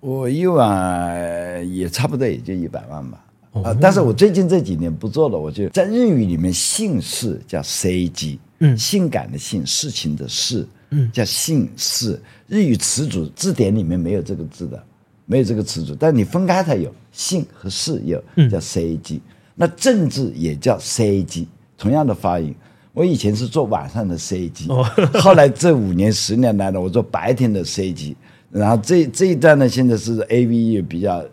[0.01, 3.25] 我一晚也差不多也就一百万吧。
[3.53, 12.19] 啊、但是我最近这几年不做了，我就在日语里面姓氏叫 seiji，嗯，性感的性，事情的事，嗯，叫姓氏。
[12.49, 14.83] 日语词组字典里面没有这个字的。
[15.33, 18.19] 没有这个词组，但你分开它有姓和氏有，
[18.51, 19.21] 叫嗯、
[19.55, 21.47] 那政治也叫 seiji
[21.79, 22.55] 同样的发音。
[22.93, 24.15] 我以前是做晚上的
[24.69, 24.85] 哦、
[25.19, 28.15] 后来这五年十年来呢，我做白天的 seiji
[28.51, 31.25] 然后这这一段呢，现在是 AV 比较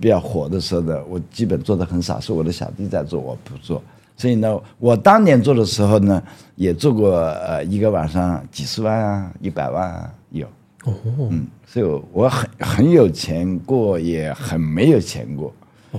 [0.00, 3.82] 比较火的时候呢，我基本做的很少，是我的小弟在做，我不做。
[4.16, 6.22] 所以呢，我当年做的时候呢，
[6.56, 10.46] 也做过呃一个晚上几十万啊，一百万啊有。
[10.84, 10.92] 哦，
[11.30, 15.52] 嗯，所以我很很有钱过，也很没有钱过。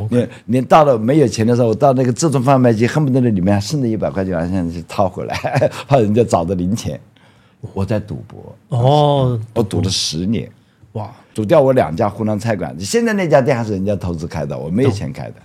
[0.10, 5.36] 你你到了没有钱的时候，我到那个自动贩卖机，恨不得那里面还剩的一百块钱，现在去掏回来，
[5.88, 7.00] 怕人家找的零钱。
[7.74, 10.50] 我在赌博哦，我赌了十年，
[10.94, 12.76] 哇，赌掉我两家湖南菜馆。
[12.80, 15.36] 现在那家店还是人家投资开的，我没有钱开的，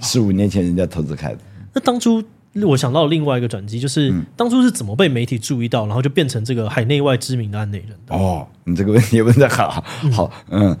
[0.00, 1.38] 十五年前人家投资开的。
[1.74, 2.22] 那当初。
[2.66, 8.14] 我想到另外一个转机，就是当初是怎么被媒体注意到，然后就变成这个海内外知名的案内人的。
[8.14, 10.76] 哦，你这个问题问的好，好，嗯，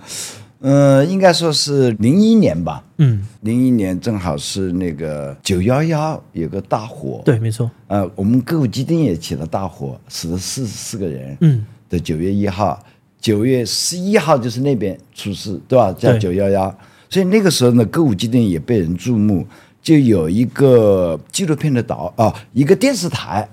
[0.60, 2.82] 呃，应该说是零一年吧。
[2.96, 7.22] 嗯，零一年正好是那个九幺幺有个大火。
[7.24, 7.70] 对，没错。
[7.86, 11.36] 呃，我们歌舞伎町也起了大火，死了四十四个人。
[11.42, 12.82] 嗯，的九月一号，
[13.20, 15.92] 九月十一号就是那边出事，对吧？
[15.92, 16.76] 叫九幺幺。
[17.10, 19.46] 所以那个时候呢，歌舞伎町也被人注目，
[19.88, 23.48] 就有一个纪录片的导啊，一个电视台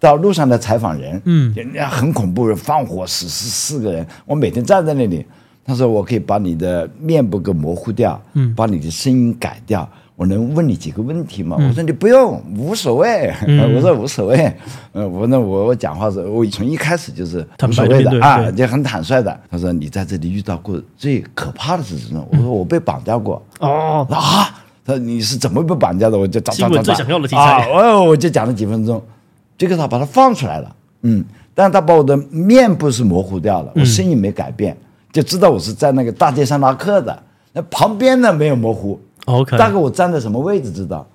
[0.00, 1.22] 到路上的采访人。
[1.24, 4.04] 嗯，人家很恐怖，放火死十四个人。
[4.24, 5.24] 我每天站在那里。
[5.64, 9.88] 他说：“我可以把你的面部给模糊掉，嗯，把你的声音改掉。
[10.16, 13.32] 我能问你几个问题吗？”嗯、我说：“你不用，无所谓。
[13.46, 14.52] 嗯” 我说：“无所谓。”
[14.94, 19.40] 嗯，我那我我讲话是，我从一开始就是无所谓的啊，就很坦率的。
[19.50, 23.40] 他说：“你在这里遇到过最可怕的是什么？”我说：“我被绑架过。
[23.58, 24.55] 嗯”哦啊！
[24.86, 26.82] 他说：“你是怎么被绑架的？”我就找找找找。
[26.82, 27.66] 最想要的题材啊！
[27.66, 29.02] 哦，我就讲了几分钟，
[29.58, 30.76] 结果他把它放出来了。
[31.02, 31.24] 嗯，
[31.54, 34.72] 但他把我的面部是模糊掉了，我声音没改变。
[34.74, 34.82] 嗯
[35.12, 37.22] 就知道我是在那个大街上拉客的，
[37.54, 41.08] 那旁边呢没有模糊，OK，大概我站在什么位置知道，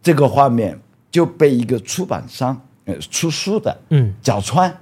[0.00, 0.78] 这个画面
[1.10, 4.72] 就被一个出版商呃出书的，嗯，角川，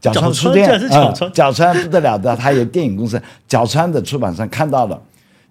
[0.00, 5.02] 角川书店，角川，角川不得了的，他有电影公司，角川的出版商看到了，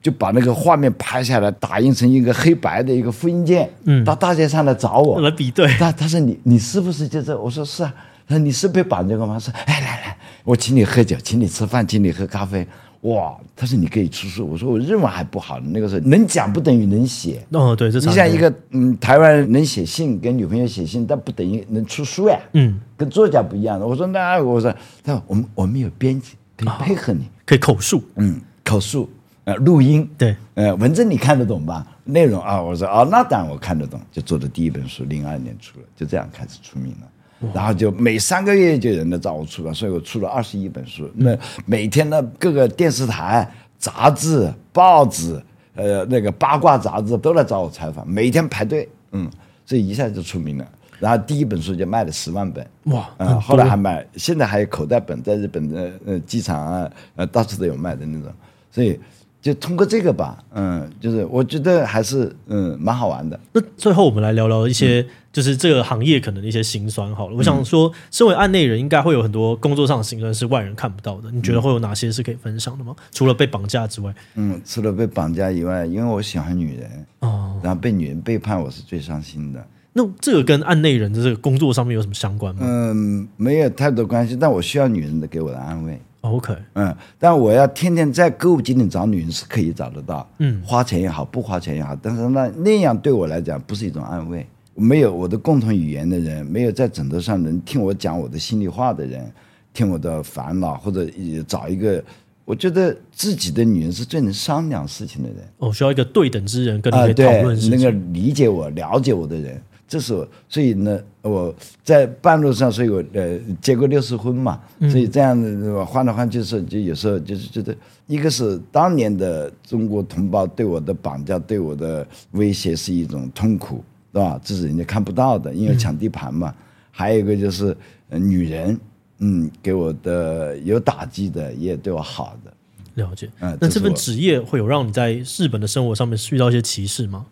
[0.05, 7.33] 就把那个画面拍下来，打印成一个黑白的一个复印件，嗯，到大街上来找我来比对，他他说你你是不是就是？
[7.33, 7.91] 我说是啊，
[8.27, 9.39] 他说你是被绑架过吗？
[9.39, 10.17] 说哎来来。
[10.43, 12.67] 我请你喝酒，请你吃饭，请你喝咖啡。
[13.01, 13.35] 哇！
[13.55, 14.45] 他说你可以出书。
[14.45, 17.43] 我说我日文还不好，那个时候能讲不等于能写。
[17.49, 22.39] 哦，对，这你像一个嗯，台湾人能写信跟女朋友写信，但不等于能出书呀。
[22.53, 23.87] 嗯，跟作家不一样的。
[23.87, 24.71] 我说那我说，
[25.03, 28.03] 他说我们我们有编辑可以配合你，哦、可以口述。
[28.17, 29.09] 嗯，口述
[29.45, 31.87] 呃录音对呃文字你看得懂吧？
[32.03, 33.99] 内容啊，我说啊、哦，那当然我看得懂。
[34.11, 37.51] 就做的第一本书，零二年出了，就这样开始出名了。
[37.53, 41.09] 然后就每三个月就有人来找我出版，所以我出了二十一本书。
[41.15, 45.39] 那每天呢，各个电视台、杂志、报纸，
[45.75, 49.29] 呃，那个八卦杂志都来找我采访，每天排队，嗯，
[49.65, 50.67] 所以一下就出名了。
[50.99, 58.31] 然后第一本书就卖了十万本，哇，嗯，后来还卖，现在还有口袋本，在日本的呃机场啊，呃到处都有卖的那种，
[58.71, 58.99] 所以。
[59.45, 63.39] 就通过这个吧，嗯，就是我觉得还是嗯蛮好玩的。
[63.53, 67.35] 那最后我们来聊聊一些，就是这个行业可能的一些辛酸好了。
[67.35, 71.29] 嗯、我想说，身为案内人，应该会有很多工作上的辛酸是外人看不到的。
[71.29, 72.95] 你觉得会有哪些是可以分享的吗？
[72.97, 79.63] 嗯、除了被绑架之外，嗯，除了被绑架以外，因为我喜欢女人哦，然后被女人背叛，我是最伤心的。
[79.93, 82.61] 那这个跟案内人的这个工作上面有什么相关吗？
[82.63, 86.01] 嗯，没有太多关系，但我需要女人的给我的安慰。
[86.31, 94.45] OK，嗯，但我要天天在歌舞伎里找女人是可以找得到，嗯，花钱也好，不花钱也好，但是那那样对我来讲不是一种安慰。
[94.73, 99.31] 没有我的共同语言的人，没有在枕头上能听我讲我的心里话的人，
[99.73, 101.07] 听我的烦恼，或者
[101.47, 102.03] 找一个
[102.43, 105.37] 我觉得自己的女人是最能商量事情的人。
[105.59, 109.61] 哦，需要一个对等之人跟你讨论那个理解我、了解我的人。
[109.87, 114.59] 这是我，所以呢，我在半路上，所以我呃结过六次婚嘛，
[114.89, 117.75] 所以这样子换来换去是，就有时候就是觉得，
[118.07, 124.39] 一个是当年的中国同胞对我的绑架、对我的威胁是一种痛苦，对吧？
[124.43, 126.53] 这是人家看不到的，因为抢地盘嘛。
[126.89, 127.75] 还有一个就是
[128.09, 128.79] 女人，
[129.19, 132.51] 嗯，给我的有打击的，也对我好的。
[132.95, 133.29] 了解。
[133.41, 137.25] 嗯，那这份职业会有让你在日本的生活上面遇到一些歧视吗？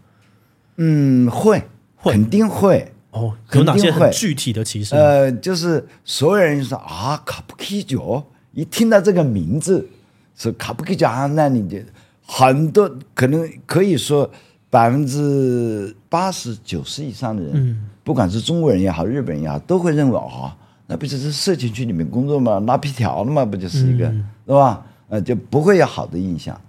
[0.76, 1.64] 嗯，会。
[2.12, 4.95] 肯定会哦，有哪些很具体的歧视？
[4.95, 8.24] 呃，就是所有人说啊，卡布奇酒，
[8.54, 9.88] 一听到这个名字
[10.36, 11.78] 是卡布奇酒啊，那你就
[12.26, 14.30] 很多可能可以说
[14.70, 20.56] 百分之八十九十以上的人，嗯，不管是中国人也好，日本人也好，都会认为啊，
[20.88, 22.60] 那不就是色情区里面工作吗？
[22.62, 24.86] 拉皮条的嘛，不就是一个，嗯，是吧？
[25.10, 26.60] 呃，就不会有好的印象。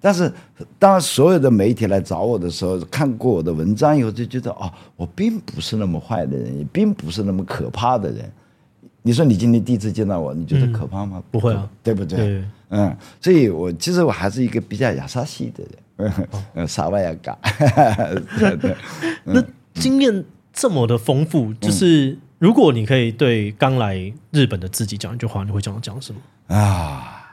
[0.00, 0.32] 但是，
[0.78, 8.32] 当所有的媒体来找我的时候，看过我的文章以后，就觉得哦，我并不是那么坏的人，也并不是那么可怕的人。
[9.02, 11.18] 你说你今天第一次见到我，你觉得可怕吗？
[11.18, 12.16] 嗯、不会啊，对不对？
[12.18, 15.64] 对嗯，所以我其实我还是一个比较亚萨西的
[15.98, 16.12] 人，
[16.54, 17.36] 嗯， 沙瓦亚嘎。
[19.24, 19.42] 那
[19.74, 26.20] 经验这么的丰富，就是如果你可以对刚来日本的自己讲一句话，你会这样讲什么？
[26.56, 27.26] 啊，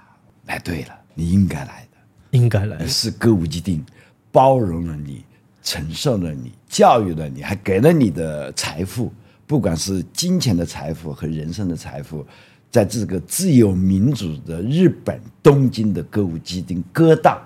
[0.48, 1.87] 来对了，你应该来。
[2.32, 3.84] 应该来是歌舞伎町
[4.32, 5.24] 包容了你，
[5.64, 9.12] 承受了你，教育了你，还给了你的财富，
[9.46, 12.26] 不管是金钱的财富和人生的财富，
[12.70, 17.42] 在这个自由民主的日本东京的歌舞伎町歌大，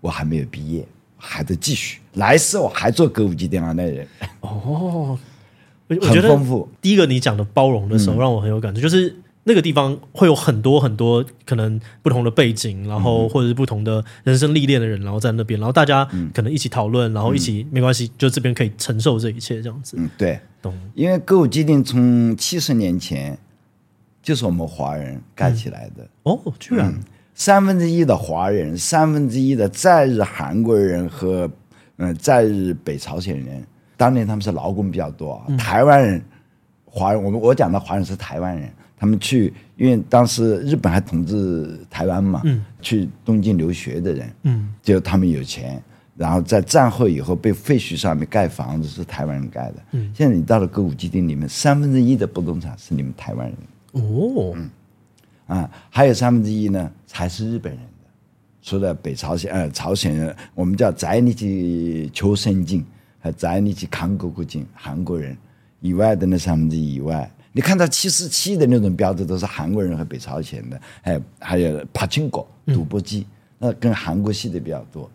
[0.00, 4.06] 我还没有毕业，还得继续，来世我还做歌舞伎町啊那人
[4.40, 5.18] 哦，
[5.88, 6.68] 我觉得很丰富。
[6.80, 9.16] 第一个你讲的包容的时候，让我很有感觉，嗯、就是。
[9.44, 19.96] 那个地方会有很多很多可能不同的背景，然后或者是不同的人生历练的人，然后在那边，然后大家可能一起讨论，然后一起没关系，就这边可以承受这一切这样子。
[19.98, 20.74] 嗯，对，懂。
[20.94, 23.38] 因为歌舞伎町从七十年前
[24.22, 26.02] 就是我们华人盖起来的。
[26.02, 27.02] 嗯、哦，居然、嗯、
[27.34, 31.50] 三分之一的华人，三分之一的在日韩国人和
[31.98, 33.62] 嗯在日北朝鲜人。
[33.96, 36.24] 当年他们是劳工比较多啊，台湾人、
[36.84, 42.42] 华人，我们我讲的华人是台湾人，他们去，因为当时日本还统治台湾嘛，
[42.80, 45.82] 去东京留学的人，就他们有钱，
[46.16, 49.76] 然后在战后以后被废墟上面盖房子是台湾人盖的，
[50.14, 53.56] 现在你到了歌舞伎町里面，三分之一的不动产是你们台湾人。
[53.92, 54.56] 哦，
[55.46, 58.08] 啊，还有三分之一呢才是日本人的，
[58.62, 62.84] 除了北朝鲜呃朝鲜人，我们叫宅里去求生境。
[63.20, 65.34] 还宅你去韩国国境，韩国人。
[65.80, 73.24] 以外的那三分之一以外，你看到七四七的那种标志都是韩国人和北朝鲜的，还有还有帕金果赌博机，
[73.58, 75.08] 那跟韩国系的比较多，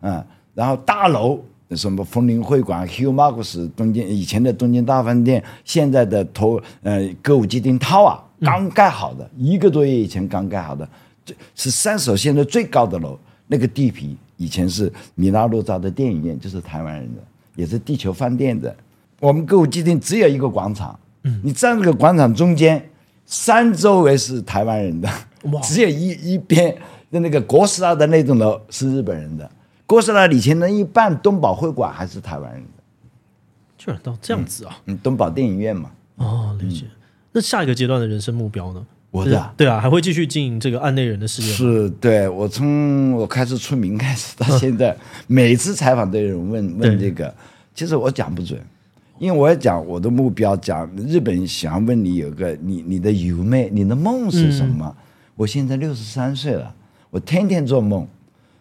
[0.00, 0.22] 嗯，
[0.54, 1.40] 然后大楼
[1.70, 10.88] 什么枫林会馆、Hugh Marcus 东京以前的东京大饭店，现在的头呃歌舞伎町 Tower 刚盖好的，一个多月以前刚盖好的，
[11.24, 13.16] 这是三手线的最高的楼，
[13.46, 17.22] 那个地皮以前是米拉洛扎的电影院，就是台湾人的。
[17.56, 18.74] 也是地球饭店的，
[19.20, 22.90] 我们歌舞伎町只有一个广场，嗯，你站这个广场中间，
[23.26, 25.08] 三周围是台湾人的，
[25.52, 26.74] 哇，只有一一边
[27.10, 29.50] 的那个国师大的那栋楼是日本人的，
[29.86, 32.82] 国师大以前的一半东宝会馆还是台湾人的，
[33.76, 36.86] 居然到这样子啊，嗯，东宝电影院嘛，哦，理解。
[36.86, 36.96] 嗯、
[37.32, 38.86] 那下一个阶段的人生目标呢？
[39.10, 39.54] 我的？
[39.56, 41.52] 对啊，还会继续经营这个案内人的事业。
[41.52, 44.96] 是，对，我从我开始出名开始到现在，
[45.28, 47.32] 每次采访都有人问问这个，
[47.72, 48.60] 其实我讲不准，
[49.18, 54.84] 因为我要讲我的目标，讲日本人想问你有个你你的梦，你的梦是什么？
[54.86, 55.02] 嗯、
[55.36, 56.74] 我现在六十三岁了，
[57.10, 58.06] 我天天做梦，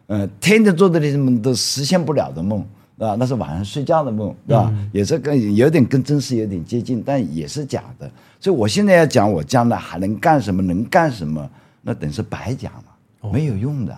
[0.08, 2.60] 嗯、呃，天天做的那些梦都实现不了的梦，
[3.00, 4.72] 啊，那是晚上睡觉的梦，是吧？
[4.74, 8.10] 嗯、也是跟有点跟真实有点接近，但也是假的。
[8.40, 11.50] 所以，我现在要讲我将来还能干什么，能干什么，
[11.82, 13.98] 那等于是白讲了，没有用的。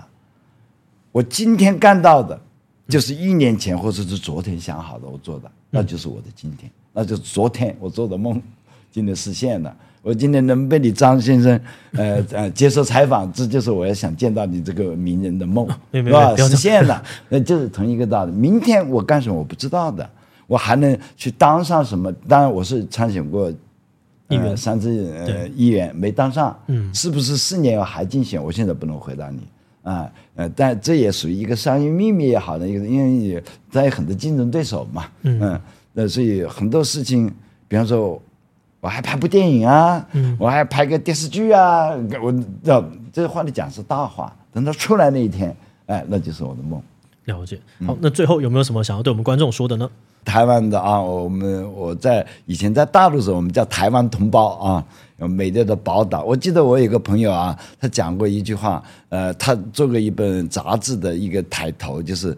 [1.12, 2.40] 我今天干到的，
[2.88, 8.42] 就是一年前或者是昨天想好的，我做的，那就是我的今天，那就是昨天我做的梦，
[8.92, 9.76] 今天实现了。
[10.02, 11.60] 我今天能被你张先生，
[11.94, 16.36] 呃呃接受采访，这就是我要想见到你这个名人的梦， 是吧？
[16.36, 18.32] 实现了，那就是同一个道理。
[18.32, 20.08] 明天我干什么我不知道的，
[20.46, 22.12] 我还能去当上什么？
[22.28, 23.52] 当然，我是参选过。
[24.28, 28.44] 议员三次呃议员没当上，嗯，是不是四年还竞选？
[28.44, 29.40] 我现在不能回答你
[29.86, 35.62] 啊，呃，但这也属于一个商业秘密也好的一个，因为他有很多竞争对手嘛，嗯，
[35.94, 37.32] 那所以很多事情，
[37.68, 38.20] 比方说
[38.82, 42.34] 我还拍部电影啊，嗯，我还拍个电视剧啊，我
[42.64, 45.56] 这这话你讲是大话，等他出来那一天，
[45.86, 46.82] 哎，那就是我的梦。
[47.26, 47.60] 了解。
[47.86, 49.88] 好，那最后有没有什么想要对我们观众说的呢？
[50.26, 54.84] 台湾的啊，我们我在以前在大陆的时候，我们叫台湾同胞啊，
[55.20, 56.24] 美丽的宝岛。
[56.24, 62.36] 我记得我有个朋友啊，他讲过一句话，呃，他做过一本杂志的一个抬头，就是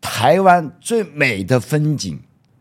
[0.00, 2.18] 台湾最美的风景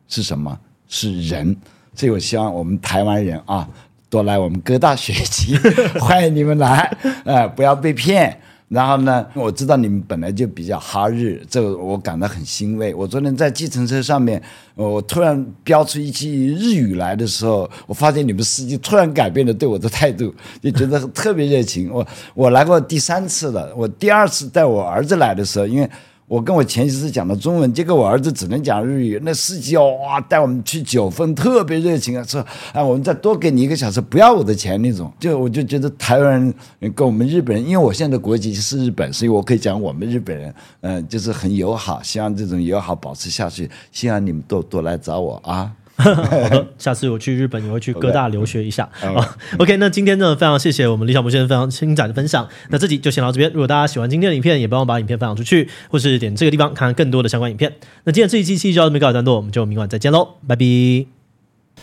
[0.07, 0.59] 是什么？
[0.87, 1.55] 是人。
[1.95, 3.65] 所以我希望我们台湾人啊，
[4.09, 5.57] 多来我们哥大学习，
[5.97, 8.37] 欢迎你们来，呃，不要被骗。
[8.67, 12.93] 然后呢，我知道你们本来就比较哈日，这个我感到很欣慰。
[12.95, 14.41] 我昨天在计程车上面，
[14.73, 21.91] 我突然飙出一句日语来的时候，我发现你们司机突然改变了对我的态度，就觉得特别热情。
[21.91, 25.89] 我我来过第三次了，我第二次带我儿子来的时候，因为。
[26.27, 29.19] 我跟我前妻是讲的中文，结果我儿子只能讲日语。
[29.23, 35.13] 那司机，哇，带我们去九份，特别热情啊，说啊，我们再多给你一个小时，不要我的钱那种。
[35.19, 43.69] 就我就觉得台湾人跟我们日本人，因为我现在的国籍是日本，所以我可以讲我们日本人，嗯、就是很友好，希望这种友好保持下去。
[43.91, 45.71] 希望你们多多来找我啊。
[45.97, 48.89] 好的，下次我去日本也会去各大留学一下。
[49.57, 52.47] OK，那今天呢，非常谢谢我们李小木先生非常精彩的分享。
[52.69, 53.49] 那这集就先到这边。
[53.51, 57.73] 如果大家喜欢今天的影片，也帮我把影片分享出去，或是点这个地方看看更多的相关影片。
[58.03, 60.65] 那今天这一期就到这边告一段落，我们就明晚再见喽，拜拜。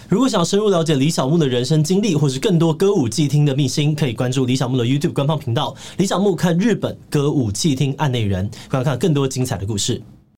[0.08, 10.02] 如果想深入了解李小木的人生经历，或是更多歌舞伎厅的秘辛，可以关注李小木的 YouTube 官方频道“李小木看日本歌舞伎厅案内人”，观看更多精彩的故事。